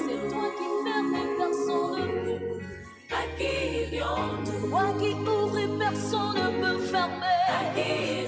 [0.05, 2.59] c'est toi qui fermes personne ne peut.
[3.09, 3.23] À
[4.69, 8.22] toi qui ouvres personne ne peut fermer.